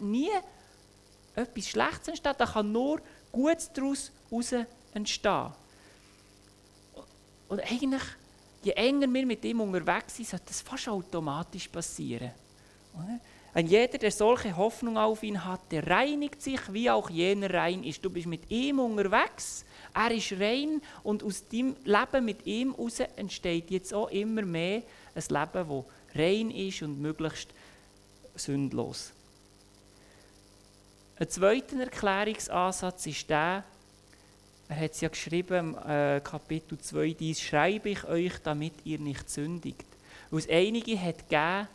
nie 0.00 0.30
etwas 1.36 1.68
Schlechtes 1.68 2.08
entstehen. 2.08 2.34
Da 2.36 2.46
kann 2.46 2.72
nur 2.72 3.00
Gutes 3.30 3.72
daraus 3.72 4.10
entstehen. 4.92 5.52
Und 7.48 7.60
eigentlich, 7.60 8.02
je 8.62 8.72
enger 8.72 9.12
wir 9.12 9.26
mit 9.26 9.44
ihm 9.44 9.60
unterwegs 9.60 10.16
sind, 10.16 10.28
sollte 10.28 10.46
das 10.46 10.60
fast 10.60 10.88
automatisch 10.88 11.68
passieren. 11.68 12.32
Ein 13.52 13.66
jeder, 13.66 13.98
der 13.98 14.12
solche 14.12 14.56
Hoffnung 14.56 14.96
auf 14.96 15.22
ihn 15.22 15.44
hat, 15.44 15.60
der 15.72 15.86
reinigt 15.86 16.40
sich, 16.40 16.60
wie 16.72 16.90
auch 16.90 17.10
jener 17.10 17.52
rein 17.52 17.82
ist. 17.82 18.04
Du 18.04 18.10
bist 18.10 18.26
mit 18.26 18.48
ihm 18.50 18.78
unterwegs 18.78 19.64
er 19.94 20.10
ist 20.10 20.32
rein 20.32 20.80
und 21.02 21.22
aus 21.22 21.48
deinem 21.48 21.76
Leben 21.84 22.24
mit 22.24 22.46
ihm 22.46 22.74
heraus 22.74 23.00
entsteht 23.16 23.70
jetzt 23.70 23.92
auch 23.92 24.10
immer 24.10 24.42
mehr 24.42 24.82
ein 25.14 25.22
Leben, 25.28 25.68
das 25.68 25.84
rein 26.14 26.50
ist 26.50 26.82
und 26.82 27.00
möglichst 27.00 27.50
sündlos. 28.34 29.12
Ein 31.16 31.28
zweiter 31.28 31.80
Erklärungsansatz 31.80 33.06
ist 33.06 33.28
der, 33.28 33.64
er 34.68 34.76
hat 34.76 34.92
es 34.92 35.00
ja 35.00 35.08
geschrieben, 35.08 35.76
äh, 35.78 36.20
Kapitel 36.22 36.78
2, 36.78 37.10
dies 37.10 37.40
schreibe 37.40 37.90
ich 37.90 38.04
euch, 38.04 38.38
damit 38.42 38.72
ihr 38.84 39.00
nicht 39.00 39.28
sündigt. 39.28 39.84
Weil 40.30 40.38
es 40.38 40.48
einige 40.48 40.98
hat 40.98 41.28
gegeben, 41.28 41.68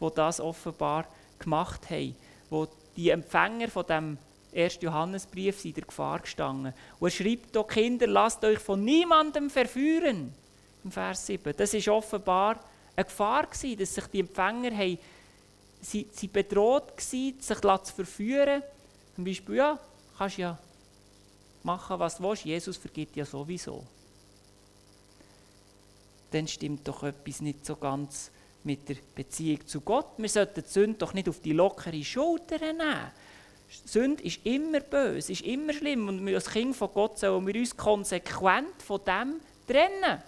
die 0.00 0.14
das 0.14 0.40
offenbar 0.40 1.06
gemacht 1.38 1.90
haben, 1.90 2.16
wo 2.48 2.66
die 2.96 3.10
Empfänger 3.10 3.68
von 3.68 3.86
dem 3.86 4.18
1. 4.54 4.78
Johannesbrief 4.80 5.64
in 5.64 5.74
der 5.74 5.84
Gefahr 5.84 6.20
gestanden. 6.20 6.72
Und 6.98 7.08
er 7.08 7.10
schreibt 7.10 7.52
hier, 7.52 7.64
Kinder, 7.64 8.06
lasst 8.06 8.44
euch 8.44 8.58
von 8.58 8.84
niemandem 8.84 9.50
verführen. 9.50 10.32
Im 10.84 10.90
Vers 10.90 11.26
7. 11.26 11.54
Das 11.56 11.74
ist 11.74 11.88
offenbar 11.88 12.60
eine 12.96 13.04
Gefahr 13.04 13.46
gewesen, 13.46 13.78
dass 13.78 13.94
sich 13.94 14.06
die 14.06 14.20
Empfänger 14.20 14.76
haben, 14.76 14.98
sie, 15.80 16.08
sie 16.12 16.28
bedroht 16.28 16.90
waren, 16.90 16.98
sich 16.98 17.40
zu 17.40 17.94
verführen. 17.94 18.62
Zum 19.14 19.24
Beispiel, 19.24 19.56
ja, 19.56 19.78
kannst 20.16 20.38
ja 20.38 20.58
machen, 21.62 21.98
was 21.98 22.16
du 22.16 22.24
willst. 22.24 22.44
Jesus 22.44 22.76
vergibt 22.76 23.16
ja 23.16 23.24
sowieso. 23.24 23.84
Dann 26.30 26.46
stimmt 26.46 26.86
doch 26.86 27.02
etwas 27.02 27.40
nicht 27.40 27.64
so 27.64 27.76
ganz 27.76 28.30
mit 28.64 28.88
der 28.88 28.96
Beziehung 29.14 29.66
zu 29.66 29.80
Gott. 29.80 30.18
Wir 30.18 30.28
sollten 30.28 30.62
die 30.62 30.68
Sünde 30.68 30.98
doch 30.98 31.14
nicht 31.14 31.28
auf 31.28 31.40
die 31.40 31.52
lockere 31.52 32.02
Schulter 32.04 32.58
nehmen 32.58 33.10
Sünde 33.68 34.22
ist 34.22 34.44
immer 34.44 34.80
böse, 34.80 35.32
ist 35.32 35.42
immer 35.42 35.72
schlimm 35.72 36.08
und 36.08 36.24
wir 36.24 36.36
als 36.36 36.50
Kind 36.50 36.74
von 36.74 36.90
Gott 36.92 37.18
sollen 37.18 37.46
wir 37.46 37.54
uns 37.54 37.76
konsequent 37.76 38.82
von 38.82 39.00
dem 39.04 39.40
trennen. 39.66 40.22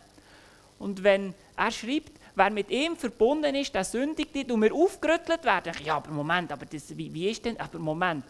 Und 0.79 1.03
wenn 1.03 1.35
er 1.57 1.71
schreibt, 1.71 2.13
wer 2.35 2.51
mit 2.51 2.71
ihm 2.71 2.97
verbunden 2.97 3.55
ist, 3.55 3.75
der 3.75 3.85
sündigt 3.85 4.35
nicht 4.35 4.51
und 4.51 4.63
wir 4.63 4.75
aufgerüttelt 4.75 5.45
werden, 5.45 5.73
ja, 5.85 5.97
aber 5.97 6.11
Moment, 6.11 6.53
aber 6.53 6.67
das, 6.67 6.97
wie, 6.97 7.13
wie 7.13 7.31
ist 7.31 7.45
denn, 7.45 7.59
aber 7.59 7.79
Moment, 7.79 8.25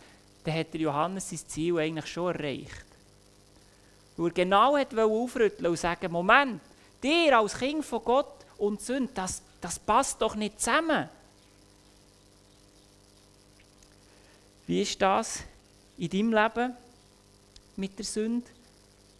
dann 0.45 0.55
hat 0.55 0.73
der 0.73 0.81
Johannes 0.81 1.31
sein 1.31 1.41
Ziel 1.47 1.79
eigentlich 1.79 2.07
schon 2.07 2.35
erreicht. 2.35 2.87
Weil 4.17 4.29
er 4.29 4.33
genau 4.33 4.77
hat 4.77 4.97
aufrütteln 4.97 5.67
und 5.67 5.79
sagen, 5.79 6.13
Moment, 6.13 6.61
dir 7.03 7.39
als 7.39 7.59
Kind 7.59 7.85
von 7.85 8.05
Gott 8.05 8.47
und 8.59 8.81
Sünde, 8.81 9.11
das, 9.15 9.43
das 9.61 9.79
passt 9.79 10.23
doch 10.23 10.35
nicht 10.35 10.61
zusammen. 10.61 11.09
Wie 14.71 14.83
ist 14.83 15.03
das 15.03 15.43
in 15.99 16.09
deinem 16.09 16.33
Leben 16.33 16.77
mit 17.75 17.99
der 17.99 18.05
Sünde? 18.05 18.47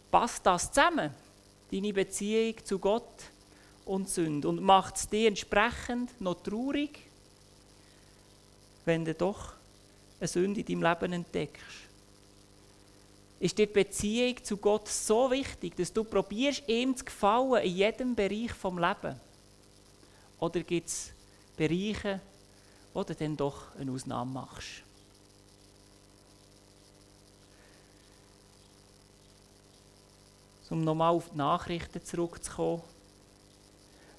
Passt 0.09 0.45
das 0.45 0.71
zusammen? 0.71 1.13
Deine 1.69 1.91
Beziehung 1.91 2.55
zu 2.63 2.79
Gott 2.79 3.25
und 3.83 4.07
Sünde? 4.07 4.47
Und 4.47 4.61
macht 4.61 4.95
es 4.95 5.09
dich 5.09 5.25
entsprechend 5.25 6.21
noch 6.21 6.41
traurig, 6.41 6.99
wenn 8.85 9.03
du 9.03 9.13
doch 9.13 9.51
eine 10.21 10.29
Sünde 10.29 10.61
in 10.61 10.67
deinem 10.67 10.83
Leben 10.83 11.11
entdeckst? 11.11 11.65
Ist 13.41 13.57
die 13.57 13.65
Beziehung 13.65 14.41
zu 14.41 14.55
Gott 14.55 14.87
so 14.87 15.29
wichtig, 15.31 15.75
dass 15.75 15.91
du 15.91 16.05
probierst, 16.05 16.63
ihm 16.69 16.95
zu 16.95 17.03
gefallen 17.03 17.61
in 17.65 17.75
jedem 17.75 18.15
Bereich 18.15 18.53
vom 18.53 18.79
Leben? 18.79 19.19
Oder 20.39 20.61
gibt 20.61 20.87
es 20.87 21.11
Bereiche, 21.57 22.21
wo 22.93 23.03
du 23.03 23.13
dann 23.13 23.35
doch 23.35 23.75
eine 23.75 23.91
Ausnahme 23.91 24.31
machst? 24.31 24.83
Um 30.71 30.83
nochmal 30.83 31.13
auf 31.13 31.29
die 31.29 31.37
Nachrichten 31.37 32.03
zurückzukommen. 32.03 32.81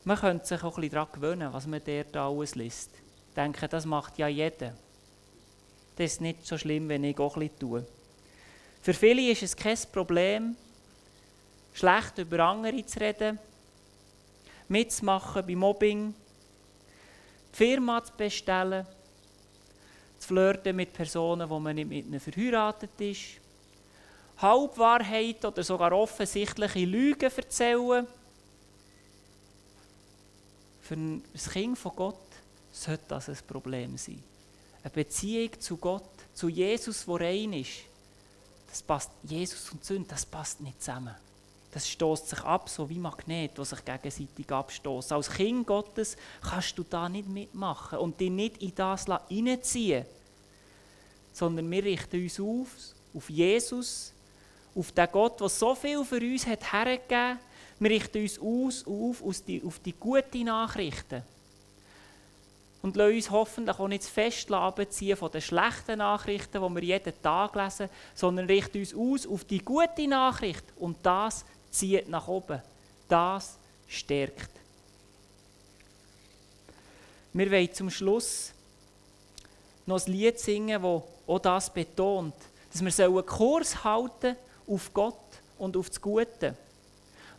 Man 0.05 0.19
könnte 0.19 0.47
sich 0.47 0.63
auch 0.63 0.77
ein 0.77 0.83
bisschen 0.83 0.95
daran 0.95 1.13
gewöhnen, 1.13 1.53
was 1.53 1.67
man 1.67 1.81
dort 1.83 2.17
alles 2.17 2.55
liest. 2.55 2.91
Ich 3.29 3.35
denke, 3.35 3.67
das 3.69 3.87
macht 3.87 4.19
ja 4.19 4.29
jeder. 4.29 4.75
Das 5.97 6.13
ist 6.13 6.21
nicht 6.21 6.47
so 6.47 6.59
schlimm, 6.59 6.89
wenn 6.89 7.05
ich 7.05 7.19
auch 7.19 7.35
bisschen 7.37 7.59
tue. 7.59 7.87
Für 8.83 8.93
viele 8.93 9.31
ist 9.31 9.43
es 9.43 9.57
kein 9.57 9.79
Problem, 9.93 10.57
schlecht 11.73 12.19
über 12.19 12.41
andere 12.41 12.85
zu 12.85 13.01
reden, 13.01 13.39
mitzumachen 14.69 15.47
bei 15.47 15.57
Mobbing, 15.57 16.15
die 17.53 17.57
Firma 17.57 18.05
zu 18.05 18.13
bestellen, 18.15 18.87
zu 20.19 20.29
flirten 20.29 20.77
mit 20.77 20.93
Personen, 20.93 21.49
wo 21.49 21.59
man 21.59 21.77
nicht 21.77 21.89
mit 21.89 22.07
ihnen 22.07 22.21
verheiratet 22.21 23.01
ist, 23.01 23.42
Halbwahrheit 24.43 25.45
oder 25.45 25.63
sogar 25.63 25.93
offensichtliche 25.93 26.85
Lügen 26.85 27.31
erzählen. 27.31 28.07
Für 30.81 30.95
ein 30.95 31.23
Kind 31.53 31.79
von 31.79 31.97
Gott 31.97 32.17
sollte 32.73 33.05
das 33.09 33.29
ein 33.29 33.39
Problem 33.47 33.97
sein. 33.97 34.23
Eine 34.83 34.91
Beziehung 34.91 35.51
zu 35.61 35.77
Gott, 35.77 36.11
zu 36.35 36.49
Jesus, 36.49 37.05
der 37.07 37.21
rein 37.21 37.53
ist, 37.53 37.83
das 38.69 38.83
passt, 38.83 39.11
Jesus 39.23 39.71
und 39.71 39.85
Sünde, 39.85 40.09
das 40.09 40.27
passt 40.27 40.61
nicht 40.61 40.83
zusammen. 40.83 41.15
Das 41.71 41.89
stoßt 41.89 42.29
sich 42.29 42.41
ab, 42.41 42.69
so 42.69 42.89
wie 42.91 42.99
Magnet, 42.99 43.57
die 43.57 43.65
sich 43.65 43.85
gegenseitig 43.85 44.51
abstoßen. 44.51 45.17
Als 45.17 45.31
Kind 45.31 45.67
Gottes 45.67 46.17
kannst 46.43 46.77
du 46.77 46.83
da 46.83 47.09
nicht 47.09 47.29
mitmachen 47.29 47.99
und 47.99 48.21
dich 48.21 48.31
nicht 48.31 48.63
in 48.63 48.75
das 48.75 49.07
hineinziehen 49.29 50.05
sondern 51.33 51.71
wir 51.71 51.83
richten 51.83 52.23
uns 52.23 52.39
auf, 52.39 52.69
auf 53.15 53.31
Jesus, 53.31 54.12
auf 54.75 54.93
den 54.93 55.09
Gott, 55.13 55.41
der 55.41 55.49
so 55.49 55.75
viel 55.75 56.05
für 56.05 56.21
uns 56.21 56.47
hat 56.47 56.73
hergegeben. 56.73 57.39
Wir 57.79 57.91
richten 57.91 58.23
uns 58.23 58.39
aus, 58.39 58.87
auf, 58.87 59.23
auf, 59.23 59.41
die, 59.45 59.63
auf 59.65 59.79
die 59.81 59.93
guten 59.93 60.45
Nachrichten. 60.45 61.23
Und 62.81 62.97
lassen 62.97 63.15
uns 63.15 63.31
hoffentlich 63.31 63.79
auch 63.79 63.89
nicht 63.89 64.05
fest 64.05 64.49
ziehen 64.91 65.17
von 65.17 65.31
den 65.31 65.41
schlechten 65.41 65.99
Nachrichten, 65.99 66.63
die 66.63 66.75
wir 66.75 66.83
jeden 66.83 67.23
Tag 67.23 67.55
lesen, 67.55 67.89
sondern 68.15 68.47
richten 68.47 68.79
uns 68.79 68.95
aus 68.95 69.27
auf 69.27 69.45
die 69.45 69.61
gute 69.61 70.09
Nachricht. 70.09 70.65
Und 70.77 70.97
das 71.03 71.45
zieht 71.71 72.09
nach 72.09 72.27
oben. 72.27 72.61
Das 73.09 73.57
stärkt. 73.87 74.51
Wir 77.33 77.51
wollen 77.51 77.73
zum 77.73 77.91
Schluss 77.91 78.53
noch 79.87 80.05
ein 80.07 80.13
Lied 80.13 80.39
singen, 80.39 80.83
das 80.83 81.03
auch 81.27 81.39
das 81.39 81.73
betont, 81.73 82.35
dass 82.73 82.99
wir 82.99 83.07
einen 83.07 83.27
Kurs 83.27 83.85
halten 83.85 84.21
sollen 84.21 84.37
auf 84.67 84.93
Gott 84.93 85.17
und 85.59 85.77
auf 85.77 85.89
das 85.89 86.01
Gute. 86.01 86.57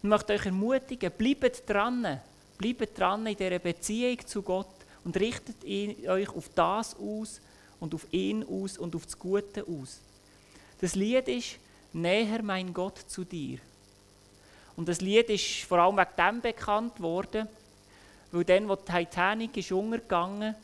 Und 0.01 0.09
möchte 0.09 0.33
euch 0.33 0.45
ermutigen, 0.45 1.11
bleibt 1.17 1.69
dran, 1.69 2.19
bleibt 2.57 2.97
dran 2.97 3.25
in 3.25 3.37
dieser 3.37 3.59
Beziehung 3.59 4.25
zu 4.25 4.41
Gott 4.41 4.67
und 5.03 5.17
richtet 5.17 5.63
ihn, 5.63 6.07
euch 6.07 6.29
auf 6.29 6.49
das 6.53 6.95
aus 6.95 7.41
und 7.79 7.93
auf 7.93 8.05
ihn 8.11 8.43
aus 8.43 8.77
und 8.77 8.95
auf 8.95 9.05
das 9.05 9.17
Gute 9.17 9.65
aus. 9.67 9.99
Das 10.79 10.95
Lied 10.95 11.27
ist 11.27 11.59
Näher 11.93 12.41
mein 12.41 12.73
Gott 12.73 12.97
zu 12.97 13.23
dir. 13.23 13.59
Und 14.75 14.87
das 14.89 15.01
Lied 15.01 15.29
ist 15.29 15.63
vor 15.63 15.77
allem 15.77 15.97
wegen 15.97 16.09
dem 16.17 16.41
bekannt 16.41 16.99
worden, 16.99 17.47
weil 18.31 18.43
dann, 18.43 18.67
wo 18.67 18.75
die 18.75 18.91
Titanic 18.91 19.55
ist 19.57 19.71
untergegangen 19.71 20.55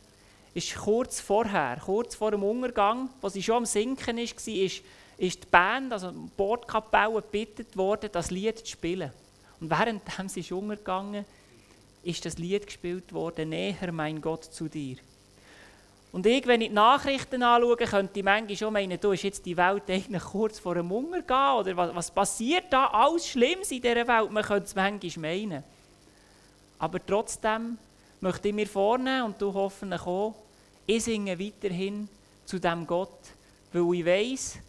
ist, 0.53 0.75
kurz 0.75 1.19
vorher, 1.19 1.79
kurz 1.83 2.15
vor 2.15 2.31
dem 2.31 2.43
Untergang, 2.43 3.09
wo 3.21 3.29
sie 3.29 3.43
schon 3.43 3.57
am 3.57 3.65
Sinken 3.65 4.17
war, 4.17 4.23
ist 4.23 4.81
ist 5.19 5.43
die 5.43 5.47
Band, 5.47 5.91
also 5.91 6.11
die 6.11 6.29
Bordkapelle, 6.35 7.21
gebeten 7.21 7.67
worden, 7.75 8.09
das 8.11 8.31
Lied 8.31 8.59
zu 8.59 8.65
spielen. 8.65 9.11
Und 9.59 9.69
während 9.69 10.01
sie 10.27 10.39
ist 10.39 10.51
umgegangen, 10.51 11.25
ist 12.03 12.25
das 12.25 12.37
Lied 12.37 12.65
gespielt 12.65 13.11
worden, 13.11 13.49
Näher, 13.49 13.91
mein 13.91 14.21
Gott, 14.21 14.45
zu 14.45 14.69
dir. 14.69 14.95
Und 16.11 16.25
ich, 16.25 16.47
wenn 16.47 16.61
ich 16.61 16.69
die 16.69 16.73
Nachrichten 16.73 17.43
anschaue, 17.43 17.75
könnte 17.75 18.19
ich 18.19 18.25
manchmal 18.25 18.55
schon 18.55 18.73
meinen, 18.73 18.99
du 18.99 19.11
ist 19.11 19.23
jetzt 19.23 19.45
die 19.45 19.57
Welt 19.57 19.83
eigentlich 19.89 20.23
kurz 20.23 20.57
vor 20.57 20.73
dem 20.73 20.89
Hunger 20.89 21.19
oder 21.59 21.77
was, 21.77 21.93
was 21.93 22.11
passiert 22.11 22.65
da 22.71 22.87
alles 22.87 23.27
Schlimmes 23.27 23.71
in 23.71 23.81
dieser 23.81 24.07
Welt? 24.07 24.31
Man 24.31 24.43
könnte 24.43 24.65
es 24.65 24.75
manchmal 24.75 25.35
meinen. 25.35 25.63
Aber 26.79 27.05
trotzdem 27.05 27.77
möchte 28.21 28.47
ich 28.47 28.53
mir 28.55 28.67
vornehmen, 28.67 29.23
und 29.23 29.41
du 29.41 29.53
hoffentlich 29.53 30.01
auch, 30.01 30.33
ich 30.87 31.03
singe 31.03 31.37
weiterhin 31.37 32.07
zu 32.45 32.57
dem 32.57 32.87
Gott, 32.87 33.19
weil 33.71 33.93
ich 33.93 34.05
weiß, 34.05 34.59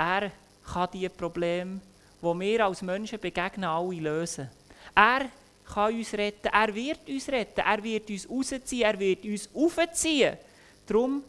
er 0.00 0.32
kann 0.64 0.88
die 0.94 1.08
Probleme, 1.10 1.78
die 2.22 2.40
wir 2.40 2.64
als 2.64 2.80
Menschen 2.80 3.20
begegnen, 3.20 3.68
alle 3.68 4.00
lösen. 4.00 4.48
Er 4.94 5.28
kann 5.66 5.94
uns 5.94 6.14
retten, 6.14 6.48
er 6.48 6.74
wird 6.74 7.06
uns 7.06 7.28
retten, 7.28 7.60
er 7.60 7.82
wird 7.82 8.08
uns 8.08 8.28
rausziehen, 8.28 8.82
er 8.82 8.98
wird 8.98 9.24
uns 9.24 9.50
aufziehen. 9.54 10.38
Darum 10.86 11.22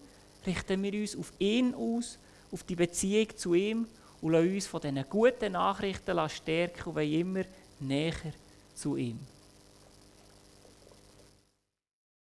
richten 0.46 0.82
wir 0.82 1.02
uns 1.02 1.18
auf 1.18 1.34
ihn 1.38 1.76
aus, 1.76 2.18
auf 2.50 2.64
die 2.64 2.76
Beziehung 2.76 3.28
zu 3.36 3.54
ihm 3.54 3.88
und 4.22 4.32
lassen 4.32 4.56
uns 4.56 4.68
von 4.68 4.80
diesen 4.80 5.06
guten 5.10 5.52
Nachrichten 5.52 6.30
stärken 6.30 6.84
und 6.86 6.96
wollen 6.96 7.12
immer 7.12 7.44
näher 7.80 8.34
zu 8.74 8.96
ihm. 8.96 9.20